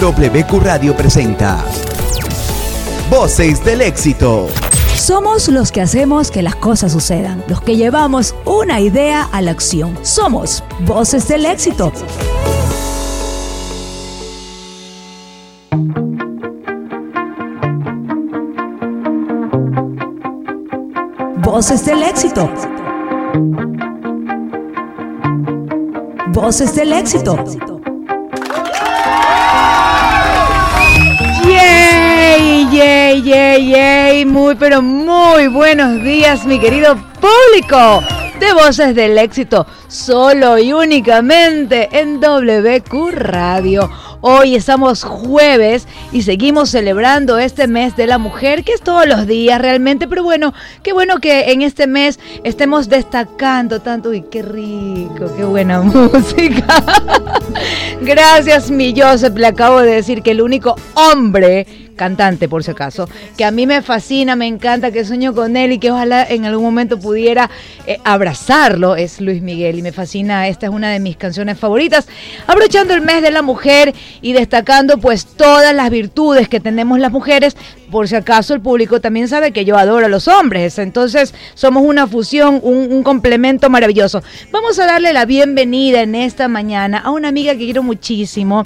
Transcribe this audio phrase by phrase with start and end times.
[0.00, 1.64] WQ Radio presenta
[3.08, 4.46] Voces del éxito.
[4.94, 9.52] Somos los que hacemos que las cosas sucedan, los que llevamos una idea a la
[9.52, 9.96] acción.
[10.02, 11.92] Somos Voces del éxito.
[21.38, 22.50] Voces del éxito.
[26.34, 27.75] Voces del éxito.
[32.76, 34.26] Yay, yay, yay.
[34.26, 38.02] Muy, pero muy buenos días, mi querido público
[38.38, 43.90] de Voces del Éxito, solo y únicamente en WQ Radio.
[44.20, 49.26] Hoy estamos jueves y seguimos celebrando este mes de la mujer, que es todos los
[49.26, 54.42] días realmente, pero bueno, qué bueno que en este mes estemos destacando tanto y qué
[54.42, 56.66] rico, qué buena música.
[58.02, 63.08] Gracias, mi Joseph, le acabo de decir que el único hombre cantante por si acaso,
[63.36, 66.44] que a mí me fascina, me encanta, que sueño con él y que ojalá en
[66.44, 67.50] algún momento pudiera
[67.86, 72.06] eh, abrazarlo, es Luis Miguel y me fascina, esta es una de mis canciones favoritas,
[72.46, 77.10] aprovechando el mes de la mujer y destacando pues todas las virtudes que tenemos las
[77.10, 77.56] mujeres,
[77.90, 81.84] por si acaso el público también sabe que yo adoro a los hombres, entonces somos
[81.84, 84.22] una fusión, un, complemento maravilloso.
[84.50, 88.64] Vamos a darle la bienvenida en esta mañana a una amiga que quiero muchísimo.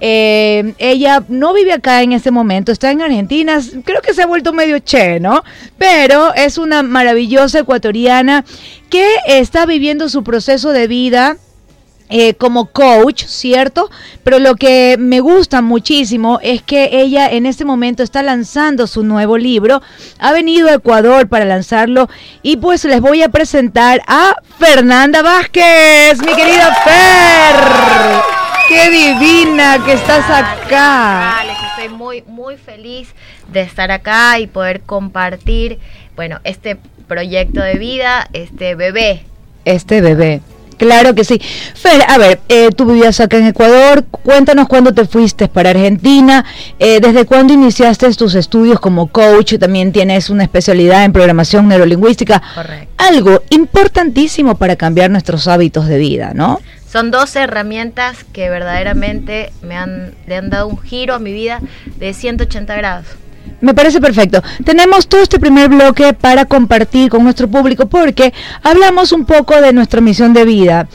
[0.00, 4.26] Eh, ella no vive acá en este momento, está en Argentina, creo que se ha
[4.26, 5.42] vuelto medio che, ¿no?
[5.78, 8.44] Pero es una maravillosa ecuatoriana
[8.90, 11.38] que está viviendo su proceso de vida
[12.08, 13.90] eh, como coach, ¿cierto?
[14.22, 19.02] Pero lo que me gusta muchísimo es que ella en este momento está lanzando su
[19.02, 19.82] nuevo libro,
[20.20, 22.08] ha venido a Ecuador para lanzarlo
[22.42, 28.35] y pues les voy a presentar a Fernanda Vázquez, mi querida Fer.
[28.68, 31.36] ¡Qué divina que estás acá!
[31.70, 33.08] Estoy muy, muy feliz
[33.52, 35.78] de estar acá y poder compartir,
[36.16, 36.76] bueno, este
[37.06, 39.24] proyecto de vida, este bebé.
[39.64, 40.40] Este bebé.
[40.78, 41.40] Claro que sí.
[41.74, 46.44] Fer, a ver, eh, tú vivías acá en Ecuador, cuéntanos cuándo te fuiste para Argentina,
[46.78, 52.42] eh, desde cuándo iniciaste tus estudios como coach, también tienes una especialidad en programación neurolingüística.
[52.54, 52.92] Correcto.
[52.98, 56.60] Algo importantísimo para cambiar nuestros hábitos de vida, ¿no?
[56.96, 61.60] Son dos herramientas que verdaderamente me han, le han dado un giro a mi vida
[61.98, 63.04] de 180 grados.
[63.60, 64.42] Me parece perfecto.
[64.64, 69.74] Tenemos todo este primer bloque para compartir con nuestro público porque hablamos un poco de
[69.74, 70.88] nuestra misión de vida.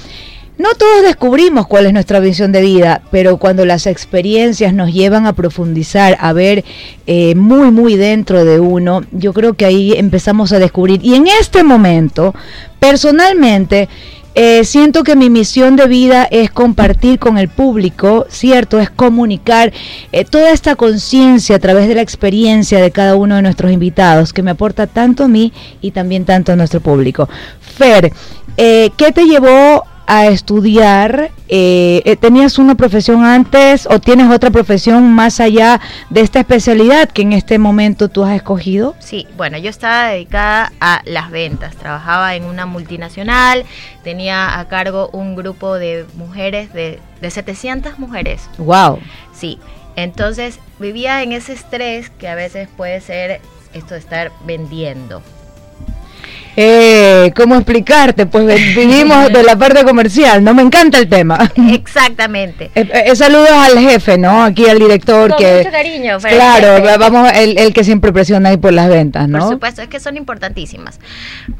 [0.57, 5.27] No todos descubrimos cuál es nuestra visión de vida, pero cuando las experiencias nos llevan
[5.27, 6.65] a profundizar, a ver
[7.05, 10.99] eh, muy, muy dentro de uno, yo creo que ahí empezamos a descubrir.
[11.03, 12.33] Y en este momento,
[12.79, 13.87] personalmente,
[14.33, 18.79] eh, siento que mi misión de vida es compartir con el público, ¿cierto?
[18.79, 19.73] Es comunicar
[20.11, 24.31] eh, toda esta conciencia a través de la experiencia de cada uno de nuestros invitados,
[24.31, 27.27] que me aporta tanto a mí y también tanto a nuestro público.
[27.59, 28.13] Fer,
[28.57, 34.51] eh, ¿qué te llevó a estudiar, eh, eh, ¿tenías una profesión antes o tienes otra
[34.51, 35.79] profesión más allá
[36.09, 38.93] de esta especialidad que en este momento tú has escogido?
[38.99, 43.63] Sí, bueno, yo estaba dedicada a las ventas, trabajaba en una multinacional,
[44.03, 48.49] tenía a cargo un grupo de mujeres, de, de 700 mujeres.
[48.57, 48.99] ¡Wow!
[49.33, 49.59] Sí,
[49.95, 53.39] entonces vivía en ese estrés que a veces puede ser
[53.73, 55.21] esto de estar vendiendo.
[56.55, 58.25] Eh, ¿Cómo explicarte?
[58.25, 58.45] Pues
[58.75, 60.53] vivimos de la parte comercial, ¿no?
[60.53, 61.51] Me encanta el tema.
[61.73, 62.71] Exactamente.
[62.75, 64.43] Eh, eh, saludos al jefe, ¿no?
[64.43, 65.57] Aquí al director Con que...
[65.57, 66.17] mucho cariño.
[66.19, 69.39] Claro, vamos, el, el, que siempre presiona ahí por las ventas, ¿no?
[69.39, 70.99] Por supuesto, es que son importantísimas.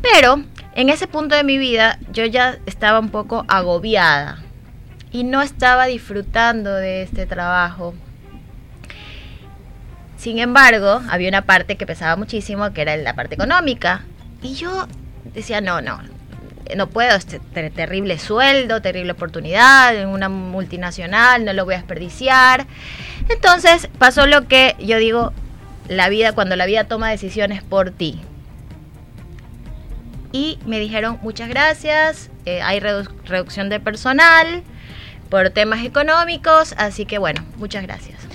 [0.01, 0.43] Pero
[0.75, 4.39] en ese punto de mi vida yo ya estaba un poco agobiada
[5.11, 7.93] y no estaba disfrutando de este trabajo.
[10.17, 14.03] Sin embargo, había una parte que pesaba muchísimo, que era la parte económica.
[14.41, 14.87] Y yo
[15.33, 15.99] decía, no, no,
[16.75, 22.65] no puedo, este terrible sueldo, terrible oportunidad en una multinacional, no lo voy a desperdiciar.
[23.29, 25.33] Entonces pasó lo que yo digo,
[25.87, 28.21] la vida, cuando la vida toma decisiones por ti.
[30.31, 34.63] Y me dijeron, muchas gracias, eh, hay redu reducción de personal
[35.29, 38.30] por temas económicos, así que bueno, muchas gracias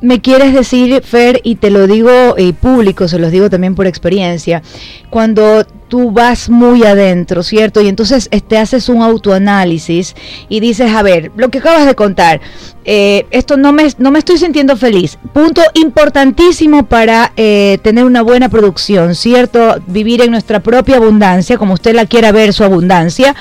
[0.00, 3.86] me quieres decir, Fer, y te lo digo eh, público, se los digo también por
[3.86, 4.62] experiencia,
[5.10, 7.82] cuando tú vas muy adentro, ¿cierto?
[7.82, 10.14] Y entonces te haces un autoanálisis
[10.48, 12.40] y dices, a ver, lo que acabas de contar,
[12.84, 15.18] eh, esto no me, no me estoy sintiendo feliz.
[15.34, 19.82] Punto importantísimo para eh, tener una buena producción, ¿cierto?
[19.88, 23.34] Vivir en nuestra propia abundancia, como usted la quiera ver, su abundancia,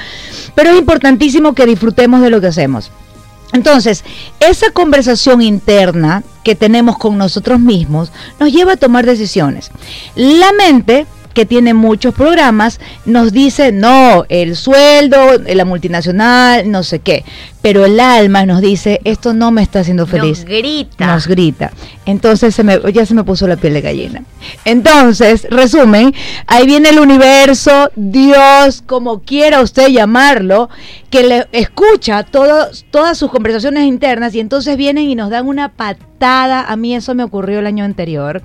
[0.56, 2.92] pero es importantísimo que disfrutemos de lo que hacemos.
[3.52, 4.04] Entonces,
[4.40, 9.72] esa conversación interna que tenemos con nosotros mismos nos lleva a tomar decisiones.
[10.16, 17.00] La mente que tiene muchos programas, nos dice, no, el sueldo, la multinacional, no sé
[17.00, 17.24] qué.
[17.62, 20.40] Pero el alma nos dice, esto no me está haciendo feliz.
[20.40, 21.08] Nos grita.
[21.08, 21.72] Nos grita.
[22.06, 24.24] Entonces se me, ya se me puso la piel de gallina.
[24.66, 26.14] Entonces, resumen,
[26.48, 30.70] ahí viene el universo, Dios, como quiera usted llamarlo,
[31.10, 36.09] que le escucha todas sus conversaciones internas y entonces vienen y nos dan una patada.
[36.22, 38.42] A mí eso me ocurrió el año anterior.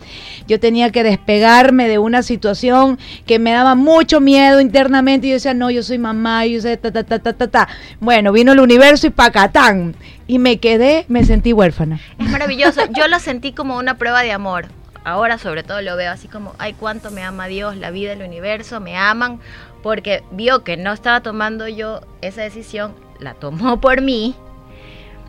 [0.47, 5.35] Yo tenía que despegarme de una situación que me daba mucho miedo internamente y yo
[5.35, 7.69] decía, no, yo soy mamá, y yo sé, ta, ta, ta, ta, ta, ta.
[8.01, 9.97] Bueno, vino el universo y pacatán.
[10.27, 12.01] Y me quedé, me sentí huérfana.
[12.19, 12.83] Es maravilloso.
[12.97, 14.67] Yo lo sentí como una prueba de amor.
[15.05, 18.23] Ahora sobre todo lo veo así como, ay, cuánto me ama Dios, la vida, el
[18.23, 19.39] universo, me aman,
[19.83, 24.35] porque vio que no estaba tomando yo esa decisión, la tomó por mí,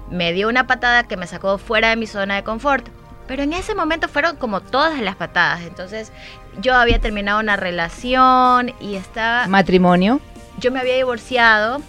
[0.10, 2.88] me dio una patada que me sacó fuera de mi zona de confort.
[3.28, 5.62] Pero en ese momento fueron como todas las patadas.
[5.62, 6.12] Entonces
[6.62, 9.48] yo había terminado una relación y estaba...
[9.48, 10.22] Matrimonio.
[10.60, 11.81] Yo me había divorciado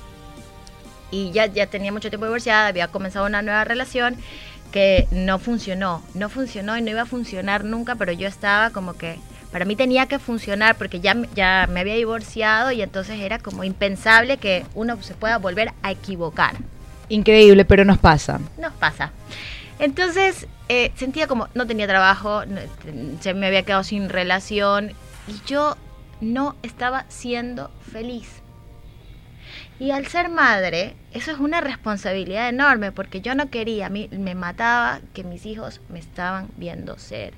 [1.11, 4.17] y ya, ya tenía mucho tiempo divorciada, había comenzado una nueva relación
[4.73, 8.95] que no funcionó, no funcionó y no iba a funcionar nunca, pero yo estaba como
[8.95, 9.19] que
[9.53, 13.63] para mí tenía que funcionar porque ya, ya me había divorciado y entonces era como
[13.63, 16.57] impensable que uno se pueda volver a equivocar.
[17.09, 18.41] Increíble, pero nos pasa.
[18.59, 19.13] Nos pasa.
[19.79, 22.43] Entonces eh, sentía como no tenía trabajo,
[23.21, 24.93] se me había quedado sin relación
[25.29, 25.77] y yo
[26.21, 28.43] no estaba siendo feliz.
[29.79, 34.09] Y al ser madre, eso es una responsabilidad enorme porque yo no quería, a mí
[34.11, 37.35] me mataba que mis hijos me estaban viendo ser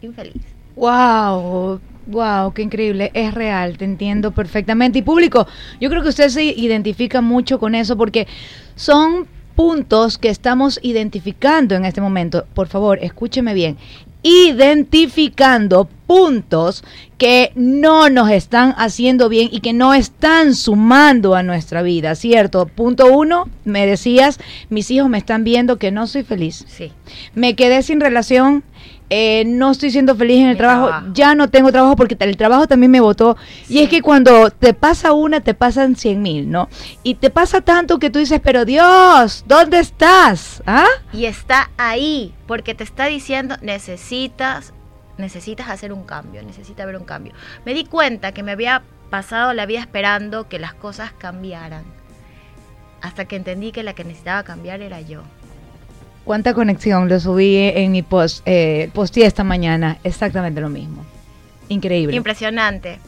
[0.00, 0.42] infeliz.
[0.74, 4.98] Wow, wow, qué increíble, es real, te entiendo perfectamente.
[4.98, 5.46] Y público,
[5.80, 8.26] yo creo que usted se identifica mucho con eso porque
[8.74, 12.46] son puntos que estamos identificando en este momento.
[12.54, 13.76] Por favor, escúcheme bien
[14.22, 16.84] identificando puntos
[17.18, 22.66] que no nos están haciendo bien y que no están sumando a nuestra vida, ¿cierto?
[22.66, 24.38] Punto uno, me decías,
[24.68, 26.64] mis hijos me están viendo que no soy feliz.
[26.68, 26.92] Sí.
[27.34, 28.62] Me quedé sin relación
[29.14, 32.66] eh, no estoy siendo feliz en el trabajo, ya no tengo trabajo porque el trabajo
[32.66, 33.36] también me votó.
[33.68, 36.70] Y es que cuando te pasa una, te pasan cien mil, ¿no?
[37.02, 40.62] Y te pasa tanto que tú dices, pero Dios, ¿dónde estás?
[40.66, 40.86] ¿Ah?
[41.12, 44.72] Y está ahí, porque te está diciendo, necesitas,
[45.18, 47.34] necesitas hacer un cambio, necesitas ver un cambio.
[47.66, 48.80] Me di cuenta que me había
[49.10, 51.84] pasado la vida esperando que las cosas cambiaran,
[53.02, 55.20] hasta que entendí que la que necesitaba cambiar era yo.
[56.24, 57.08] ¿Cuánta conexión?
[57.08, 61.04] Lo subí en mi post, eh, posté esta mañana, exactamente lo mismo.
[61.68, 62.14] Increíble.
[62.16, 62.98] Impresionante.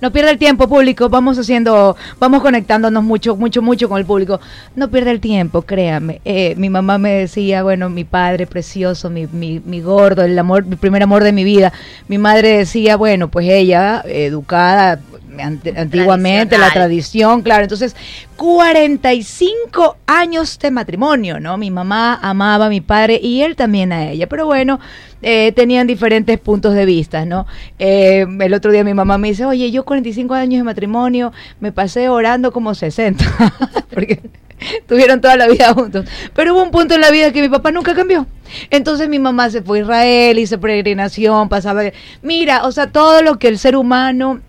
[0.00, 1.10] No pierda el tiempo, público.
[1.10, 4.40] Vamos haciendo, vamos conectándonos mucho, mucho, mucho con el público.
[4.74, 6.22] No pierda el tiempo, créame.
[6.24, 10.64] Eh, mi mamá me decía, bueno, mi padre precioso, mi, mi, mi, gordo, el amor,
[10.64, 11.72] mi primer amor de mi vida.
[12.08, 15.00] Mi madre decía, bueno, pues ella, educada,
[15.40, 17.62] antiguamente, la tradición, claro.
[17.62, 17.96] Entonces,
[18.36, 21.58] 45 años de matrimonio, ¿no?
[21.58, 24.26] Mi mamá amaba a mi padre y él también a ella.
[24.28, 24.80] Pero bueno,
[25.22, 27.46] eh, tenían diferentes puntos de vista, ¿no?
[27.78, 31.72] Eh, el otro día mi mamá me dice, oye, yo 45 años de matrimonio, me
[31.72, 33.24] pasé orando como 60,
[33.90, 34.20] porque
[34.86, 36.06] tuvieron toda la vida juntos.
[36.34, 38.26] Pero hubo un punto en la vida que mi papá nunca cambió.
[38.70, 41.82] Entonces mi mamá se fue a Israel, hizo peregrinación, pasaba...
[42.22, 44.40] Mira, o sea, todo lo que el ser humano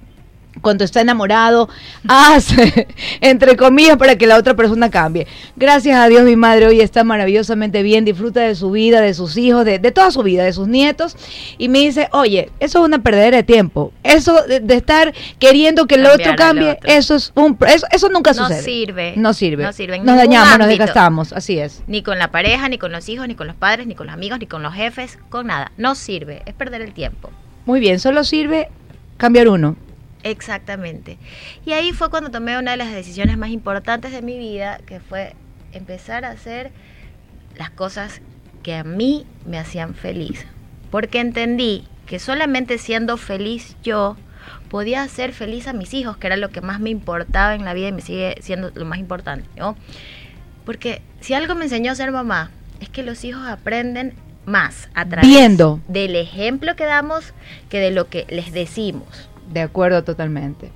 [0.59, 1.69] cuando está enamorado,
[2.07, 2.87] hace,
[3.21, 5.27] entre comillas, para que la otra persona cambie.
[5.55, 9.37] Gracias a Dios, mi madre hoy está maravillosamente bien, disfruta de su vida, de sus
[9.37, 11.15] hijos, de, toda su vida, de sus nietos,
[11.57, 13.93] y me dice, oye, eso es una perdedera de tiempo.
[14.03, 17.57] Eso de, estar queriendo que el otro cambie, eso es un
[17.91, 18.57] eso, nunca sucede.
[18.57, 19.13] No sirve.
[19.15, 19.63] No sirve.
[19.63, 21.83] No sirve nos dañamos, nos desgastamos, así es.
[21.87, 24.13] Ni con la pareja, ni con los hijos, ni con los padres, ni con los
[24.13, 25.71] amigos, ni con los jefes, con nada.
[25.77, 27.29] No sirve, es perder el tiempo.
[27.65, 28.69] Muy bien, solo sirve
[29.17, 29.75] cambiar uno,
[30.23, 31.17] Exactamente.
[31.65, 34.99] Y ahí fue cuando tomé una de las decisiones más importantes de mi vida, que
[34.99, 35.35] fue
[35.71, 36.71] empezar a hacer
[37.57, 38.21] las cosas
[38.63, 40.45] que a mí me hacían feliz.
[40.89, 44.17] Porque entendí que solamente siendo feliz yo
[44.69, 47.73] podía hacer feliz a mis hijos, que era lo que más me importaba en la
[47.73, 49.47] vida y me sigue siendo lo más importante.
[49.55, 49.75] ¿no?
[50.65, 54.13] Porque si algo me enseñó a ser mamá, es que los hijos aprenden
[54.45, 57.33] más a través del ejemplo que damos
[57.69, 59.29] que de lo que les decimos.
[59.51, 60.71] De acuerdo totalmente.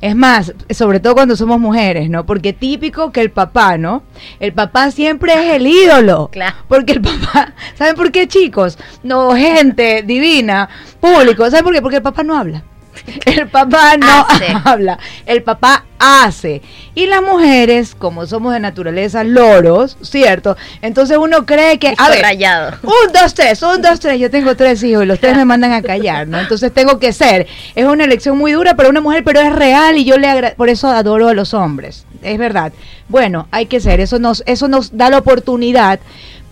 [0.00, 2.24] Es más, sobre todo cuando somos mujeres, ¿no?
[2.24, 4.02] Porque típico que el papá, ¿no?
[4.40, 6.30] El papá siempre es el ídolo.
[6.36, 6.56] Claro.
[6.68, 8.78] Porque el papá, ¿saben por qué, chicos?
[9.02, 10.68] No, gente divina,
[11.00, 11.80] público, ¿saben por qué?
[11.80, 12.62] Porque el papá no habla.
[13.26, 14.46] El papá no Hace.
[14.64, 16.62] habla, el papá hace.
[16.94, 20.56] Y las mujeres, como somos de naturaleza loros, ¿cierto?
[20.82, 21.94] Entonces uno cree que...
[21.98, 22.76] A ver, rayado.
[22.82, 24.18] un, dos, tres, un, dos, tres.
[24.18, 26.38] Yo tengo tres hijos y los tres me mandan a callar, ¿no?
[26.38, 27.46] Entonces tengo que ser.
[27.74, 30.54] Es una elección muy dura para una mujer, pero es real y yo le agra-
[30.54, 32.04] por eso adoro a los hombres.
[32.22, 32.72] Es verdad.
[33.08, 34.00] Bueno, hay que ser.
[34.00, 36.00] Eso nos, eso nos da la oportunidad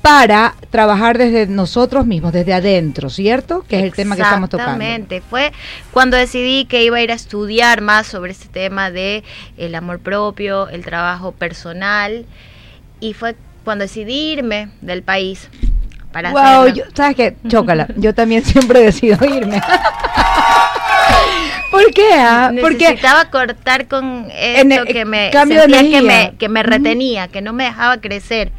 [0.04, 3.64] para trabajar desde nosotros mismos, desde adentro, ¿cierto?
[3.66, 4.73] Que es el tema que estamos tocando.
[4.73, 5.23] Exactamente.
[5.23, 5.50] Fue
[5.92, 9.25] cuando decidí que iba a ir a estudiar más sobre este tema de
[9.56, 12.26] el amor propio, el trabajo personal
[13.00, 13.34] y fue
[13.64, 15.49] cuando decidí irme del país
[16.12, 16.75] para Wow, hacerlo.
[16.75, 17.37] yo- ¿sabes qué?
[17.49, 17.88] Chócala.
[17.96, 19.62] Yo también siempre decido irme.
[21.70, 22.11] ¿Por qué?
[22.12, 22.52] ah?
[22.61, 26.30] Porque necesitaba cortar con En esto el- que me cambio de sentía que energía.
[26.30, 28.52] me, que me retenía, que no me dejaba crecer.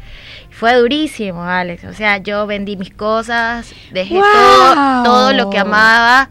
[0.58, 1.84] Fue durísimo, Alex.
[1.84, 4.22] O sea, yo vendí mis cosas, dejé ¡Wow!
[4.24, 6.30] todo, todo lo que amaba.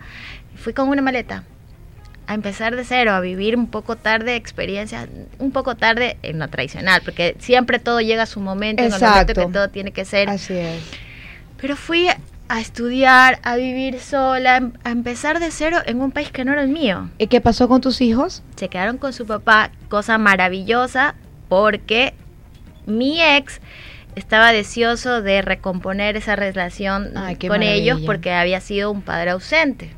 [0.55, 1.43] Fui con una maleta
[2.25, 6.47] a empezar de cero, a vivir un poco tarde experiencias, un poco tarde en lo
[6.47, 9.45] tradicional, porque siempre todo llega a su momento, en el momento Exacto.
[9.45, 10.27] que todo tiene que ser.
[10.27, 10.81] así es.
[11.61, 12.07] Pero fui
[12.47, 16.61] a estudiar, a vivir sola, a empezar de cero en un país que no era
[16.61, 18.41] el mío ¿Y qué pasó con tus hijos?
[18.55, 21.13] se quedaron con su papá, cosa maravillosa,
[21.47, 22.15] porque
[22.87, 23.61] mi ex
[24.15, 29.91] estaba deseoso de recomponer esa relación Ay, con ellos porque había sido un padre ausente.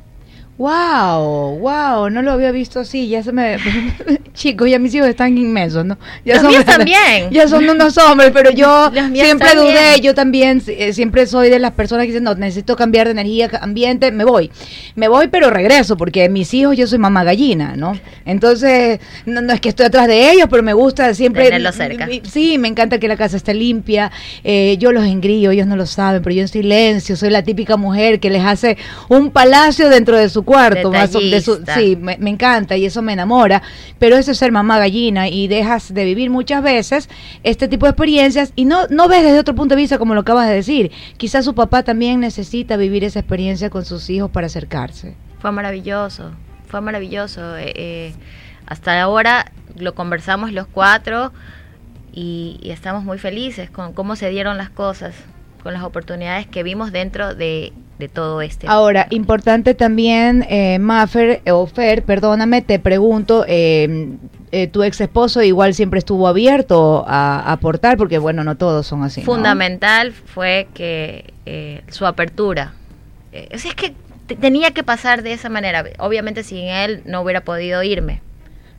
[0.58, 3.58] Wow, wow, no lo había visto así, ya se me...
[4.34, 5.98] Chicos, ya mis hijos están inmensos, ¿no?
[6.24, 7.30] Ya Los míos también.
[7.30, 9.56] Ya son unos hombres, pero yo siempre también.
[9.56, 13.12] dudé, yo también eh, siempre soy de las personas que dicen, no, necesito cambiar de
[13.12, 14.50] energía, ambiente, me voy.
[14.96, 17.98] Me voy, pero regreso, porque mis hijos, yo soy mamá gallina, ¿no?
[18.24, 21.44] Entonces, no, no es que estoy atrás de ellos, pero me gusta siempre...
[21.44, 22.08] Tenerlos cerca.
[22.28, 24.10] Sí, me encanta que la casa esté limpia,
[24.42, 27.76] eh, yo los engrío, ellos no lo saben, pero yo en silencio, soy la típica
[27.76, 28.76] mujer que les hace
[29.08, 30.90] un palacio dentro de su cuarto.
[30.90, 33.62] más de su- sí, me, me encanta y eso me enamora,
[33.98, 37.08] pero eso es ser mamá gallina y dejas de vivir muchas veces
[37.44, 40.20] este tipo de experiencias y no, no ves desde otro punto de vista como lo
[40.20, 40.90] acabas de decir.
[41.16, 45.14] Quizás su papá también necesita vivir esa experiencia con sus hijos para acercarse.
[45.38, 46.32] Fue maravilloso,
[46.66, 47.56] fue maravilloso.
[47.56, 48.14] eh, eh,
[48.66, 51.32] hasta ahora lo conversamos los cuatro
[52.12, 55.14] y, y estamos muy felices con cómo se dieron las cosas,
[55.62, 58.66] con las oportunidades que vimos dentro de, de todo este.
[58.68, 64.08] Ahora, importante también, eh, Maffer, eh, o Fer, perdóname, te pregunto, eh,
[64.52, 69.02] eh, tu ex esposo igual siempre estuvo abierto a, aportar, porque bueno, no todos son
[69.02, 69.20] así.
[69.20, 69.26] ¿no?
[69.26, 72.72] fundamental fue que eh, su apertura.
[73.32, 73.94] Eh, o sea, es que
[74.26, 75.84] te- tenía que pasar de esa manera.
[75.98, 78.22] Obviamente sin él no hubiera podido irme.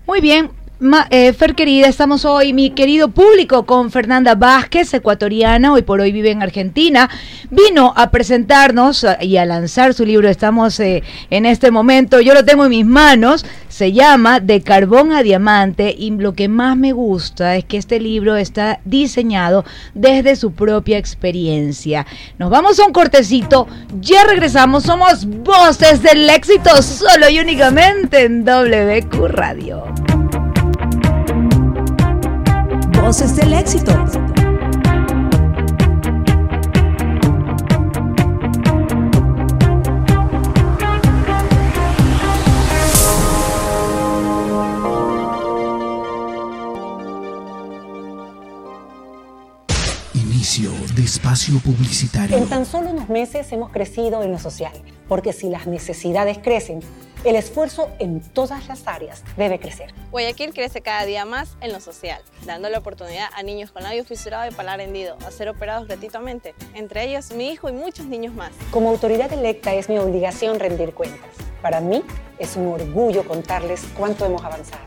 [0.07, 0.49] Muy bien.
[0.81, 5.99] Ma- eh, Fer querida, estamos hoy, mi querido público, con Fernanda Vázquez, ecuatoriana, hoy por
[5.99, 7.09] hoy vive en Argentina.
[7.51, 10.29] Vino a presentarnos eh, y a lanzar su libro.
[10.29, 13.45] Estamos eh, en este momento, yo lo tengo en mis manos.
[13.67, 17.99] Se llama De Carbón a Diamante y lo que más me gusta es que este
[17.99, 22.05] libro está diseñado desde su propia experiencia.
[22.37, 23.67] Nos vamos a un cortecito,
[23.99, 29.83] ya regresamos, somos voces del éxito solo y únicamente en WQ Radio.
[33.09, 34.28] Voces del éxito.
[50.99, 52.35] De espacio publicitario.
[52.35, 54.73] En tan solo unos meses hemos crecido en lo social,
[55.07, 56.81] porque si las necesidades crecen,
[57.23, 59.93] el esfuerzo en todas las áreas debe crecer.
[60.11, 64.03] Guayaquil crece cada día más en lo social, dando la oportunidad a niños con labio
[64.03, 68.33] fisurado y paladar hendido a ser operados gratuitamente, entre ellos mi hijo y muchos niños
[68.33, 68.51] más.
[68.71, 71.29] Como autoridad electa es mi obligación rendir cuentas.
[71.61, 72.03] Para mí
[72.39, 74.83] es un orgullo contarles cuánto hemos avanzado.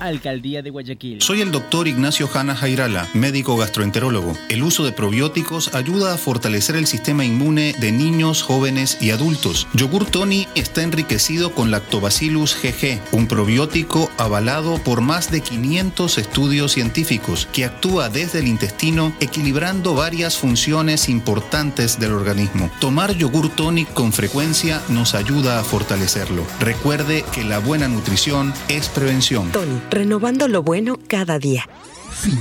[0.00, 1.22] Alcaldía de Guayaquil.
[1.22, 4.36] Soy el doctor Ignacio Hanna Jairala, médico gastroenterólogo.
[4.48, 9.66] El uso de probióticos ayuda a fortalecer el sistema inmune de niños, jóvenes y adultos.
[9.74, 16.72] Yogur Tony está enriquecido con Lactobacillus GG, un probiótico avalado por más de 500 estudios
[16.72, 22.70] científicos que actúa desde el intestino equilibrando varias funciones importantes del organismo.
[22.80, 26.44] Tomar yogur tonic con frecuencia nos ayuda a fortalecerlo.
[26.60, 29.50] Recuerde que la buena nutrición es prevención.
[29.52, 31.68] Tony, renovando lo bueno cada día.
[32.10, 32.38] Fin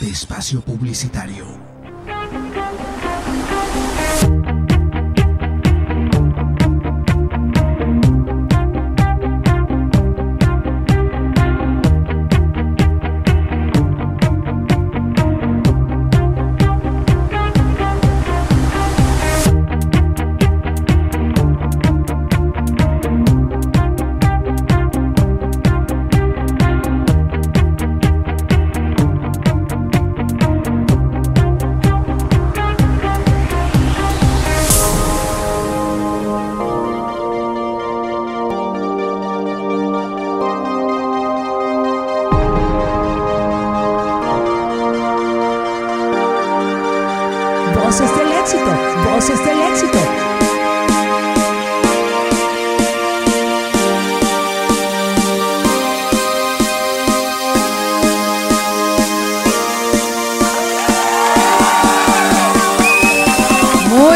[0.00, 1.67] de espacio publicitario.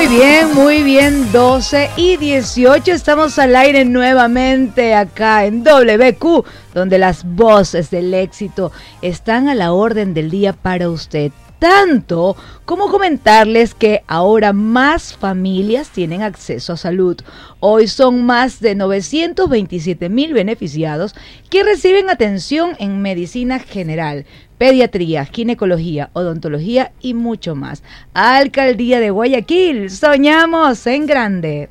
[0.00, 6.44] Bien, muy bien, 12 y 18 estamos al aire nuevamente acá en WQ,
[6.74, 12.88] donde las voces del éxito están a la orden del día para usted tanto como
[12.88, 17.18] comentarles que ahora más familias tienen acceso a salud.
[17.60, 21.14] Hoy son más de 927 mil beneficiados
[21.50, 24.26] que reciben atención en medicina general,
[24.62, 27.82] pediatría, ginecología, odontología y mucho más.
[28.14, 31.68] Alcaldía de Guayaquil, soñamos en grande.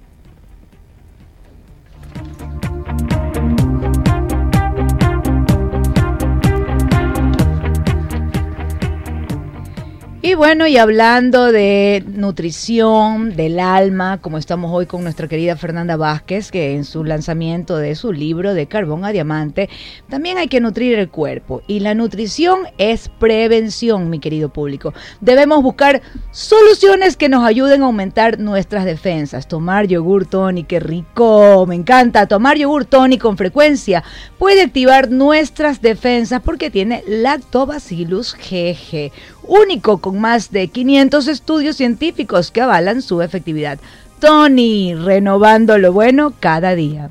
[10.37, 16.51] Bueno, y hablando de nutrición, del alma, como estamos hoy con nuestra querida Fernanda Vázquez,
[16.51, 19.69] que en su lanzamiento de su libro de Carbón a Diamante,
[20.09, 21.61] también hay que nutrir el cuerpo.
[21.67, 24.93] Y la nutrición es prevención, mi querido público.
[25.19, 29.47] Debemos buscar soluciones que nos ayuden a aumentar nuestras defensas.
[29.47, 32.27] Tomar yogur Tony, qué rico, me encanta.
[32.27, 34.03] Tomar yogur Tony con frecuencia
[34.39, 39.11] puede activar nuestras defensas porque tiene lactobacillus GG
[39.43, 43.79] único con más de 500 estudios científicos que avalan su efectividad.
[44.19, 47.09] Tony, renovando lo bueno cada día.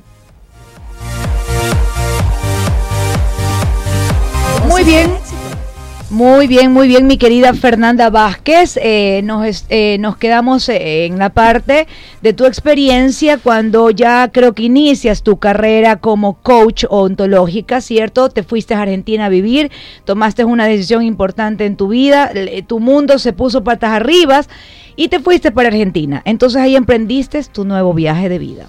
[4.67, 5.20] Muy bien.
[6.11, 8.77] Muy bien, muy bien, mi querida Fernanda Vázquez.
[8.83, 11.87] Eh, nos, eh, nos quedamos eh, en la parte
[12.21, 18.27] de tu experiencia cuando ya creo que inicias tu carrera como coach ontológica, ¿cierto?
[18.27, 19.71] Te fuiste a Argentina a vivir,
[20.03, 22.29] tomaste una decisión importante en tu vida,
[22.67, 24.41] tu mundo se puso patas arriba
[24.97, 26.21] y te fuiste para Argentina.
[26.25, 28.67] Entonces ahí emprendiste tu nuevo viaje de vida.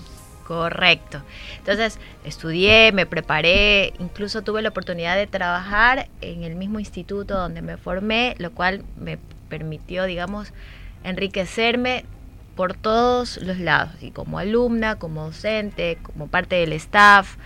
[0.52, 1.22] Correcto.
[1.56, 7.62] Entonces estudié, me preparé, incluso tuve la oportunidad de trabajar en el mismo instituto donde
[7.62, 9.16] me formé, lo cual me
[9.48, 10.52] permitió, digamos,
[11.04, 12.04] enriquecerme
[12.54, 17.36] por todos los lados, y como alumna, como docente, como parte del staff,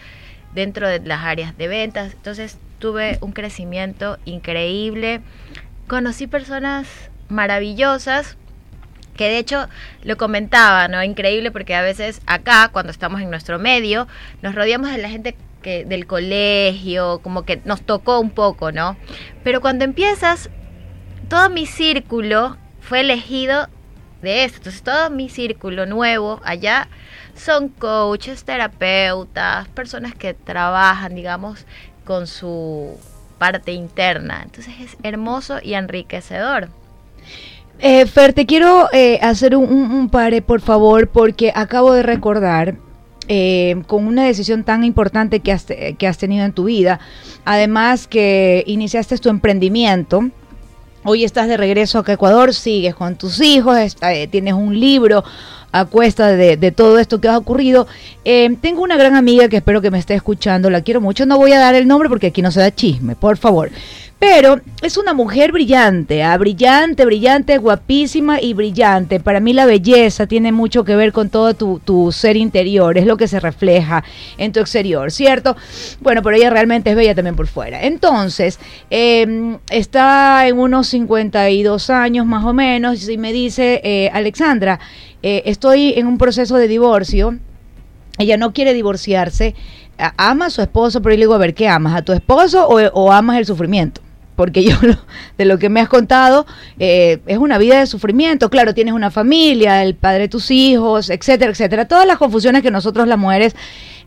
[0.52, 2.12] dentro de las áreas de ventas.
[2.12, 5.20] Entonces tuve un crecimiento increíble,
[5.86, 6.88] conocí personas
[7.28, 8.36] maravillosas
[9.16, 9.68] que de hecho
[10.02, 11.02] lo comentaba, ¿no?
[11.02, 14.06] Increíble porque a veces acá, cuando estamos en nuestro medio,
[14.42, 18.96] nos rodeamos de la gente que, del colegio, como que nos tocó un poco, ¿no?
[19.42, 20.50] Pero cuando empiezas,
[21.28, 23.68] todo mi círculo fue elegido
[24.22, 24.58] de esto.
[24.58, 26.88] Entonces todo mi círculo nuevo allá
[27.34, 31.66] son coaches, terapeutas, personas que trabajan, digamos,
[32.04, 32.98] con su
[33.38, 34.42] parte interna.
[34.44, 36.68] Entonces es hermoso y enriquecedor.
[37.78, 42.76] Eh, Fer, te quiero eh, hacer un, un, pare, por favor, porque acabo de recordar
[43.28, 47.00] eh, con una decisión tan importante que has, que has tenido en tu vida,
[47.44, 50.30] además que iniciaste tu emprendimiento.
[51.04, 53.76] Hoy estás de regreso a Ecuador, sigues con tus hijos,
[54.30, 55.22] tienes un libro
[55.70, 57.86] a cuesta de, de, todo esto que ha ocurrido.
[58.24, 61.52] tengo una gran amiga que espero que me esté escuchando, la quiero mucho, no voy
[61.52, 63.70] a dar el nombre porque aquí no se da chisme, por favor.
[64.18, 66.38] Pero es una mujer brillante, ¿ah?
[66.38, 69.20] brillante, brillante, guapísima y brillante.
[69.20, 73.18] Para mí la belleza tiene mucho que ver con todo tu, ser interior, es lo
[73.18, 74.04] que se refleja
[74.38, 75.54] en tu exterior, ¿cierto?
[76.00, 77.82] Bueno, pero ella realmente es bella también por fuera.
[77.82, 84.80] Entonces, em, está en unos 52 años más o menos y me dice, eh, Alexandra,
[85.22, 87.38] eh, estoy en un proceso de divorcio.
[88.18, 89.54] Ella no quiere divorciarse,
[90.16, 91.94] ama a su esposo, pero yo le digo, a ver, ¿qué amas?
[91.94, 94.05] ¿A tu esposo o, o amas el sufrimiento?
[94.36, 94.76] Porque yo
[95.38, 96.46] de lo que me has contado
[96.78, 98.50] eh, es una vida de sufrimiento.
[98.50, 101.88] Claro, tienes una familia, el padre de tus hijos, etcétera, etcétera.
[101.88, 103.56] Todas las confusiones que nosotros las mujeres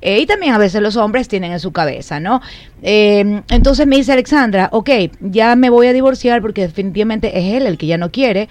[0.01, 2.41] eh, y también a veces los hombres tienen en su cabeza, ¿no?
[2.81, 4.89] Eh, entonces me dice Alexandra, ok,
[5.19, 8.47] ya me voy a divorciar porque definitivamente es él el que ya no quiere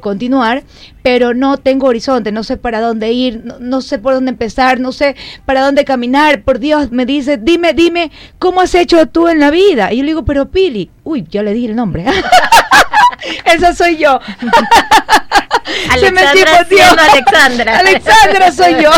[0.00, 0.62] continuar,
[1.02, 4.78] pero no tengo horizonte, no sé para dónde ir, no, no, sé por dónde empezar,
[4.78, 6.42] no sé para dónde caminar.
[6.42, 9.92] Por Dios, me dice, dime, dime, ¿cómo has hecho tú en la vida?
[9.92, 12.04] Y yo le digo, pero Pili, uy, ya le di el nombre.
[13.44, 14.20] Esa soy yo.
[15.98, 17.78] se me Alexandra.
[17.80, 18.90] Alexandra soy yo.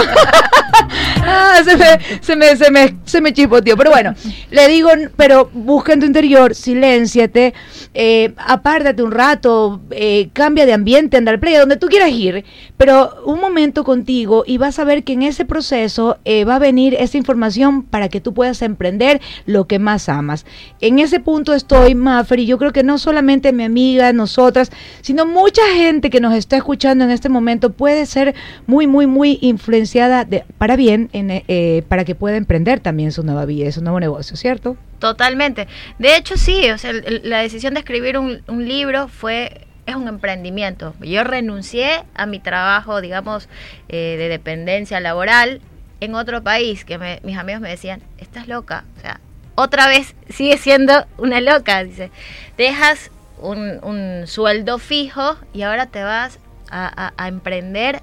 [1.24, 3.76] ah, se, me, se, me, se, me, se me chipoteó.
[3.76, 4.14] Pero bueno,
[4.50, 7.54] le digo, pero busca en tu interior, silénciate,
[7.94, 12.44] eh, apártate un rato, eh, cambia de ambiente, anda al play, donde tú quieras ir,
[12.76, 16.58] pero un momento contigo y vas a ver que en ese proceso eh, va a
[16.58, 20.46] venir esa información para que tú puedas emprender lo que más amas.
[20.80, 24.70] En ese punto estoy, Maffer, y yo creo que no solamente mi amiga, nosotras,
[25.02, 28.34] sino mucha gente que nos está escuchando en este momento puede ser
[28.66, 33.22] muy, muy, muy influenciada de, para bien en, eh, para que pueda emprender también su
[33.22, 34.76] nueva vida, su nuevo negocio, ¿cierto?
[34.98, 35.68] Totalmente.
[35.98, 40.06] De hecho, sí, o sea, la decisión de escribir un, un libro fue es un
[40.08, 40.94] emprendimiento.
[41.00, 43.48] Yo renuncié a mi trabajo, digamos,
[43.88, 45.60] eh, de dependencia laboral
[46.00, 49.20] en otro país, que me- mis amigos me decían, estás loca, o sea,
[49.60, 52.10] otra vez sigue siendo una loca, dice,
[52.56, 56.38] dejas un, un sueldo fijo y ahora te vas
[56.70, 58.02] a, a- a emprender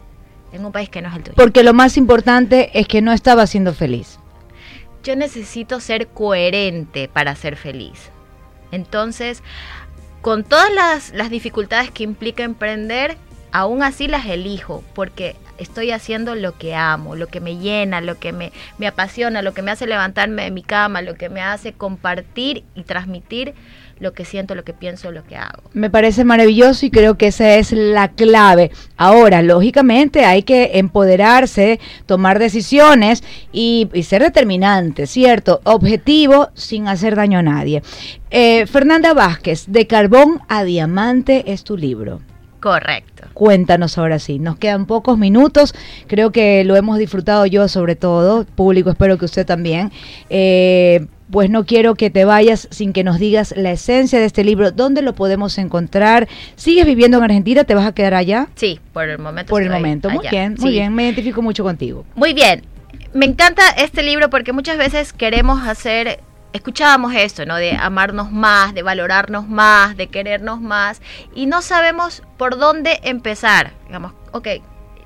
[0.53, 1.35] en un país que no es el tuyo.
[1.35, 4.17] Porque lo más importante es que no estaba siendo feliz.
[5.03, 8.09] Yo necesito ser coherente para ser feliz.
[8.71, 9.41] Entonces,
[10.21, 13.17] con todas las, las dificultades que implica emprender,
[13.51, 18.19] aún así las elijo, porque estoy haciendo lo que amo, lo que me llena, lo
[18.19, 21.41] que me, me apasiona, lo que me hace levantarme de mi cama, lo que me
[21.41, 23.53] hace compartir y transmitir
[23.99, 25.63] lo que siento, lo que pienso, lo que hago.
[25.73, 28.71] Me parece maravilloso y creo que esa es la clave.
[28.95, 35.61] Ahora, lógicamente, hay que empoderarse, tomar decisiones y, ser determinante, ¿cierto?
[35.63, 37.81] Objetivo sin hacer daño a nadie.
[38.29, 42.21] Eh, Fernanda Vázquez, De Carbón a Diamante es tu libro.
[42.67, 43.23] Correcto.
[43.33, 45.73] Cuéntanos ahora sí, nos quedan pocos minutos,
[46.07, 49.91] creo que lo hemos disfrutado yo sobre todo, público, espero que usted también.
[50.29, 54.43] Eh, pues no quiero que te vayas sin que nos digas la esencia de este
[54.43, 56.27] libro, dónde lo podemos encontrar.
[56.55, 57.63] ¿Sigues viviendo en Argentina?
[57.65, 58.47] ¿Te vas a quedar allá?
[58.55, 59.49] Sí, por el momento.
[59.49, 60.75] Por el momento, muy bien, muy Sí.
[60.75, 62.05] bien, me identifico mucho contigo.
[62.15, 62.63] Muy bien.
[63.13, 66.19] Me encanta este libro porque muchas veces queremos hacer,
[66.57, 67.55] escuchábamos esto, ¿no?
[67.55, 71.01] De amarnos más, de valorarnos más, de querernos más
[71.33, 73.71] y no sabemos por dónde empezar.
[73.87, 74.47] Digamos, ok,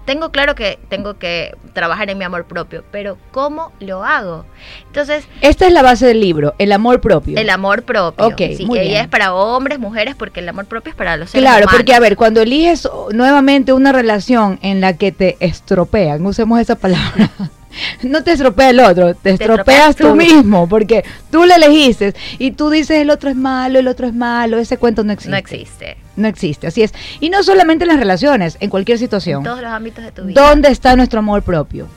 [0.06, 4.46] tengo claro que tengo que trabajar en mi amor propio, pero ¿cómo lo hago?
[4.88, 7.38] Entonces, Esta es la base del libro, el amor propio.
[7.38, 8.26] el amor propio.
[8.28, 9.02] Ok, sí, muy ella bien.
[9.04, 11.76] es para hombres, mujeres, porque el amor propio es para los seres Claro, humanos.
[11.78, 16.76] porque a ver, cuando eliges nuevamente una relación en la que te estropean, usemos esa
[16.76, 17.30] palabra.
[18.04, 20.16] No te estropea el otro, te, estropeas estropeas tú tú.
[20.16, 24.14] mismo, porque tú le elegiste y tú dices el otro es malo, el otro es
[24.14, 25.32] malo, ese cuento no existe.
[25.32, 25.98] no existe.
[26.16, 26.94] No existe, así es.
[27.20, 29.40] Y no solamente en las relaciones, en cualquier situación.
[29.40, 30.42] En todos los ámbitos de tu vida.
[30.42, 31.88] ¿Dónde está nuestro amor propio?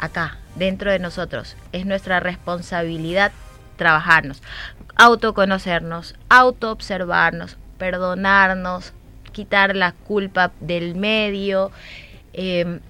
[0.00, 1.56] acá, dentro de nosotros.
[1.72, 3.32] Es nuestra responsabilidad
[3.76, 4.42] trabajarnos,
[4.96, 8.92] autoconocernos, autoobservarnos, perdonarnos,
[9.32, 11.70] quitar la culpa del medio,
[12.32, 12.80] eh,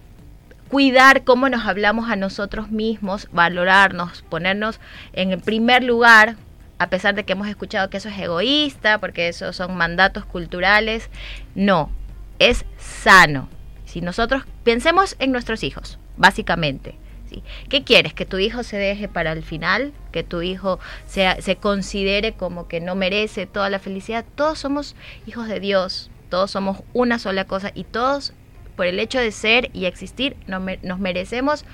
[0.71, 4.81] cuidar cómo nos hablamos a nosotros mismos, valorarnos, ponernos
[5.13, 6.37] en el primer lugar,
[6.79, 11.11] a pesar de que hemos escuchado que eso es egoísta, porque esos son mandatos culturales.
[11.55, 11.91] No,
[12.39, 13.49] es sano.
[13.85, 16.95] Si nosotros pensemos en nuestros hijos, básicamente.
[17.29, 17.43] ¿sí?
[17.69, 18.15] ¿Qué quieres?
[18.15, 19.93] ¿Que tu hijo se deje para el final?
[20.13, 24.25] ¿Que tu hijo sea, se considere como que no merece toda la felicidad?
[24.37, 24.95] Todos somos
[25.27, 28.33] hijos de Dios, todos somos una sola cosa y todos,
[28.81, 31.67] por el hecho de ser y existir, nos, me- nos merecemos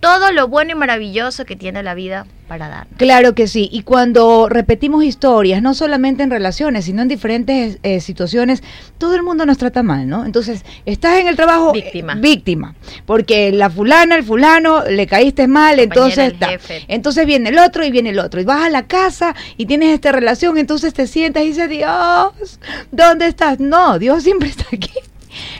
[0.00, 2.88] todo lo bueno y maravilloso que tiene la vida para dar.
[2.98, 8.00] Claro que sí, y cuando repetimos historias, no solamente en relaciones, sino en diferentes eh,
[8.00, 8.62] situaciones,
[8.98, 10.26] todo el mundo nos trata mal, ¿no?
[10.26, 12.14] Entonces, estás en el trabajo eh, Víctima.
[12.16, 12.74] víctima,
[13.06, 16.84] porque la fulana, el fulano, le caíste mal, Compañera, entonces jefe.
[16.88, 19.94] entonces viene el otro y viene el otro, y vas a la casa y tienes
[19.94, 22.58] esta relación, entonces te sientas y dices, Dios,
[22.90, 23.60] ¿dónde estás?
[23.60, 24.90] No, Dios siempre está aquí.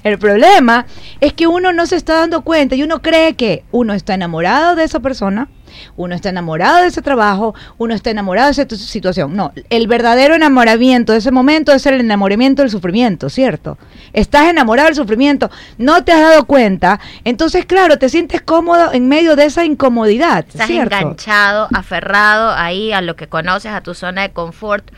[0.04, 0.86] El problema
[1.20, 4.74] es que uno no se está dando cuenta y uno cree que uno está enamorado
[4.74, 5.48] de esa persona,
[5.96, 9.34] uno está enamorado de ese trabajo, uno está enamorado de esa tu- situación.
[9.34, 13.78] No, el verdadero enamoramiento de ese momento es el enamoramiento del sufrimiento, ¿cierto?
[14.12, 19.08] Estás enamorado del sufrimiento, no te has dado cuenta, entonces claro, te sientes cómodo en
[19.08, 20.94] medio de esa incomodidad, Estás ¿cierto?
[20.94, 24.90] enganchado, aferrado ahí a lo que conoces, a tu zona de confort,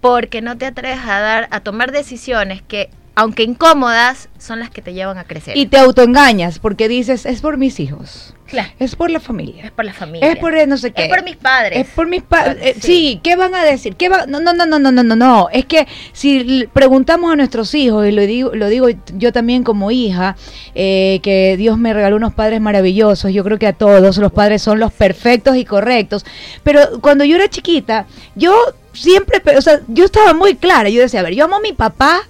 [0.00, 4.80] porque no te atreves a dar, a tomar decisiones que, aunque incómodas, son las que
[4.80, 5.56] te llevan a crecer.
[5.56, 9.64] Y te autoengañas porque dices, es por mis hijos, Claro, es por la familia.
[9.64, 10.30] es por la familia.
[10.30, 11.02] Es por eh, no sé qué.
[11.02, 11.80] Es por mis padres.
[11.80, 12.76] Es por mis padres.
[12.76, 12.80] Sí.
[12.80, 13.20] sí.
[13.24, 13.96] ¿qué van a decir?
[13.96, 15.48] ¿Qué va- No, no, no, no, no, no, no, no.
[15.52, 19.90] Es que si preguntamos a nuestros hijos, y lo digo, lo digo yo también como
[19.90, 20.36] hija,
[20.76, 24.62] eh, que Dios me regaló unos padres maravillosos, yo creo que a todos los padres
[24.62, 26.24] son los perfectos y correctos,
[26.62, 28.54] pero cuando yo era chiquita, yo
[28.92, 31.72] siempre, o sea, yo estaba muy clara, yo decía, a ver, yo amo a mi
[31.72, 32.20] papá,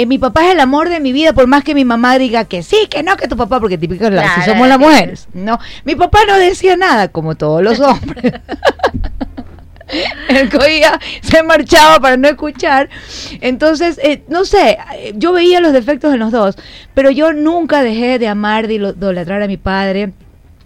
[0.00, 2.44] eh, mi papá es el amor de mi vida, por más que mi mamá diga
[2.44, 4.84] que sí, que no, que tu papá, porque típico, la- si Claro, somos las sí.
[4.84, 5.28] mujeres.
[5.34, 8.32] No, mi papá no decía nada, como todos los hombres.
[10.28, 12.90] Él cogía, se marchaba para no escuchar.
[13.40, 16.56] Entonces, eh, no sé, eh, yo veía los defectos en los dos,
[16.94, 20.12] pero yo nunca dejé de amar, de idolatrar a mi padre.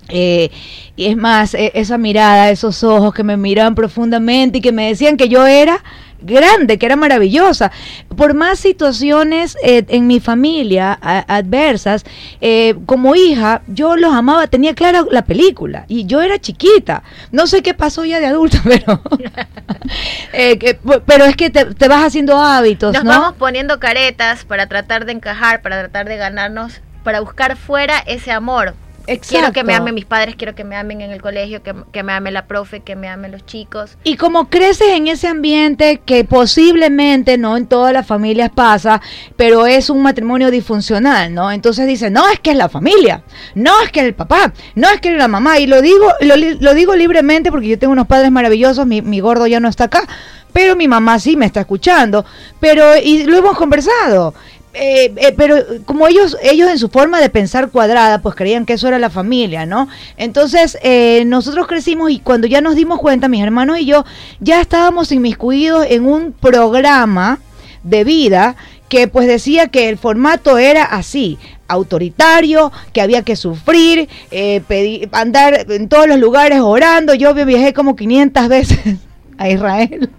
[0.09, 0.51] Eh,
[0.97, 4.89] y es más, e- esa mirada, esos ojos que me miraban profundamente y que me
[4.89, 5.83] decían que yo era
[6.23, 7.71] grande, que era maravillosa.
[8.17, 12.05] Por más situaciones eh, en mi familia a- adversas,
[12.41, 17.03] eh, como hija, yo los amaba, tenía clara la película y yo era chiquita.
[17.31, 19.01] No sé qué pasó ya de adulta, pero,
[20.33, 23.11] eh, que- pero es que te, te vas haciendo hábitos, Nos ¿no?
[23.11, 28.31] vamos poniendo caretas para tratar de encajar, para tratar de ganarnos, para buscar fuera ese
[28.33, 28.75] amor.
[29.07, 32.03] Quiero que me amen mis padres, quiero que me amen en el colegio, que, que
[32.03, 33.97] me ame la profe, que me amen los chicos.
[34.05, 39.01] Y como creces en ese ambiente que posiblemente no en todas las familias pasa,
[39.37, 41.51] pero es un matrimonio disfuncional, ¿no?
[41.51, 43.23] Entonces dicen, no es que es la familia,
[43.55, 45.59] no es que es el papá, no es que es la mamá.
[45.59, 49.21] Y lo digo, lo, lo digo libremente porque yo tengo unos padres maravillosos, mi, mi
[49.21, 50.07] gordo ya no está acá,
[50.53, 52.25] pero mi mamá sí me está escuchando.
[52.61, 54.35] Pero, y lo hemos conversado.
[54.75, 58.73] Eh, eh, pero como ellos ellos en su forma de pensar cuadrada pues creían que
[58.73, 63.29] eso era la familia no entonces eh, nosotros crecimos y cuando ya nos dimos cuenta
[63.29, 64.07] mis hermanos y yo
[64.41, 67.39] ya estábamos inmiscuidos en un programa
[67.83, 68.57] de vida
[68.89, 75.09] que pues decía que el formato era así autoritario, que había que sufrir, eh, pedir-
[75.13, 77.15] andar en todos los lugares orando.
[77.15, 78.79] Yo viajé como 500 veces
[79.39, 80.11] a Israel.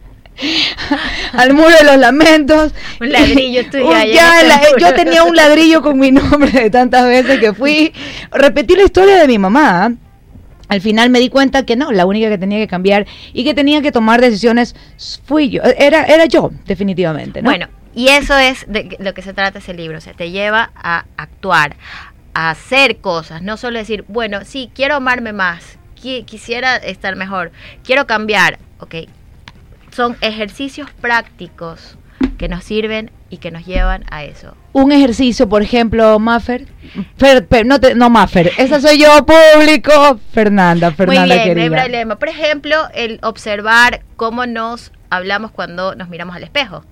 [1.33, 2.73] Al muro de los lamentos.
[2.99, 4.77] Un ladrillo tuyo Un- ya, la- muro.
[4.79, 7.93] yo tenía un ladrillo con mi nombre de tantas veces que fui.
[8.31, 9.93] Repetí la historia de mi mamá.
[10.69, 13.53] Al final me di cuenta que no, la única que tenía que cambiar y que
[13.53, 14.75] tenía que tomar decisiones
[15.25, 15.61] fui yo.
[15.63, 17.41] Era, era yo, definitivamente.
[17.41, 17.49] ¿no?
[17.49, 20.71] Bueno, y eso es de lo que se trata ese libro, o sea, te lleva
[20.75, 21.75] a actuar,
[22.33, 27.51] a hacer cosas, no solo decir, bueno, sí, quiero amarme más, qui- quisiera estar mejor,
[27.83, 28.95] quiero cambiar, ok.
[29.95, 31.97] Son ejercicios prácticos
[32.37, 34.55] que nos sirven y que nos llevan a eso.
[34.73, 36.67] un ejercicio, por ejemplo, Maffer.
[37.19, 38.51] Fer- no, te- no, Maffer.
[38.57, 40.19] Esa soy yo, público.
[40.33, 41.81] Fernanda, Fernanda Muy bien, no hay querida.
[41.83, 42.15] problema.
[42.17, 46.83] Por ejemplo, el observar cómo nos hablamos cuando nos miramos al espejo.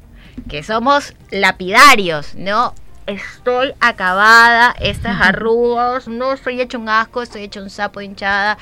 [0.47, 2.73] Que somos lapidarios, ¿no?
[3.07, 8.57] Estoy acabada, estas arrugas, no estoy hecho un asco, estoy hecho un sapo hinchada.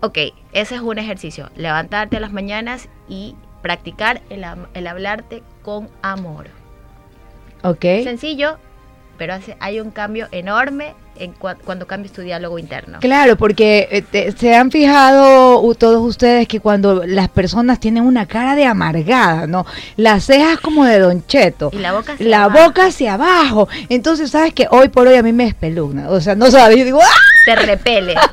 [0.00, 0.18] Ok,
[0.52, 1.50] ese es un ejercicio.
[1.56, 6.46] Levantarte a las mañanas y practicar el, el hablarte con amor.
[7.62, 7.80] Ok.
[8.04, 8.58] Sencillo,
[9.16, 12.98] pero hace- hay un cambio enorme en cua- cuando cambias tu diálogo interno.
[13.00, 18.26] Claro, porque eh, te- se han fijado todos ustedes que cuando las personas tienen una
[18.26, 19.64] cara de amargada, ¿no?
[19.96, 21.70] Las cejas como de Don Cheto.
[21.72, 22.64] Y la boca hacia La abajo.
[22.66, 23.68] boca hacia abajo.
[23.88, 26.10] Entonces, ¿sabes que Hoy por hoy a mí me espelugna.
[26.10, 26.76] O sea, no sabes.
[26.78, 27.06] Yo digo, ¡ah!
[27.44, 28.14] Te repele.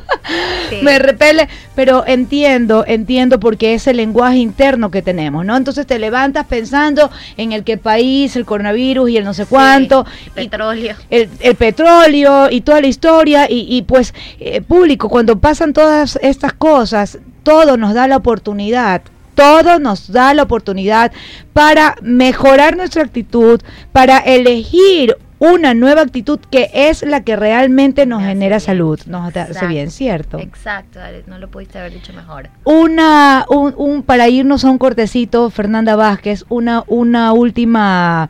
[0.69, 0.80] Sí.
[0.84, 5.58] me repele, pero entiendo, entiendo porque es el lenguaje interno que tenemos, ¿no?
[5.58, 10.06] Entonces te levantas pensando en el que país, el coronavirus y el no sé cuánto,
[10.28, 10.95] el petróleo.
[11.10, 16.17] el, el petróleo y toda la historia y, y pues eh, público, cuando pasan todas
[16.21, 19.02] estas cosas, todo nos da la oportunidad.
[19.36, 21.12] Todo nos da la oportunidad
[21.52, 23.60] para mejorar nuestra actitud,
[23.91, 29.39] para elegir una nueva actitud que es la que realmente nos genera salud, nos hace
[29.41, 29.67] Exacto.
[29.67, 30.38] bien, ¿cierto?
[30.38, 32.49] Exacto, no lo pudiste haber dicho mejor.
[32.63, 38.30] Una, un, un- para irnos a un cortecito, Fernanda Vázquez, una, una última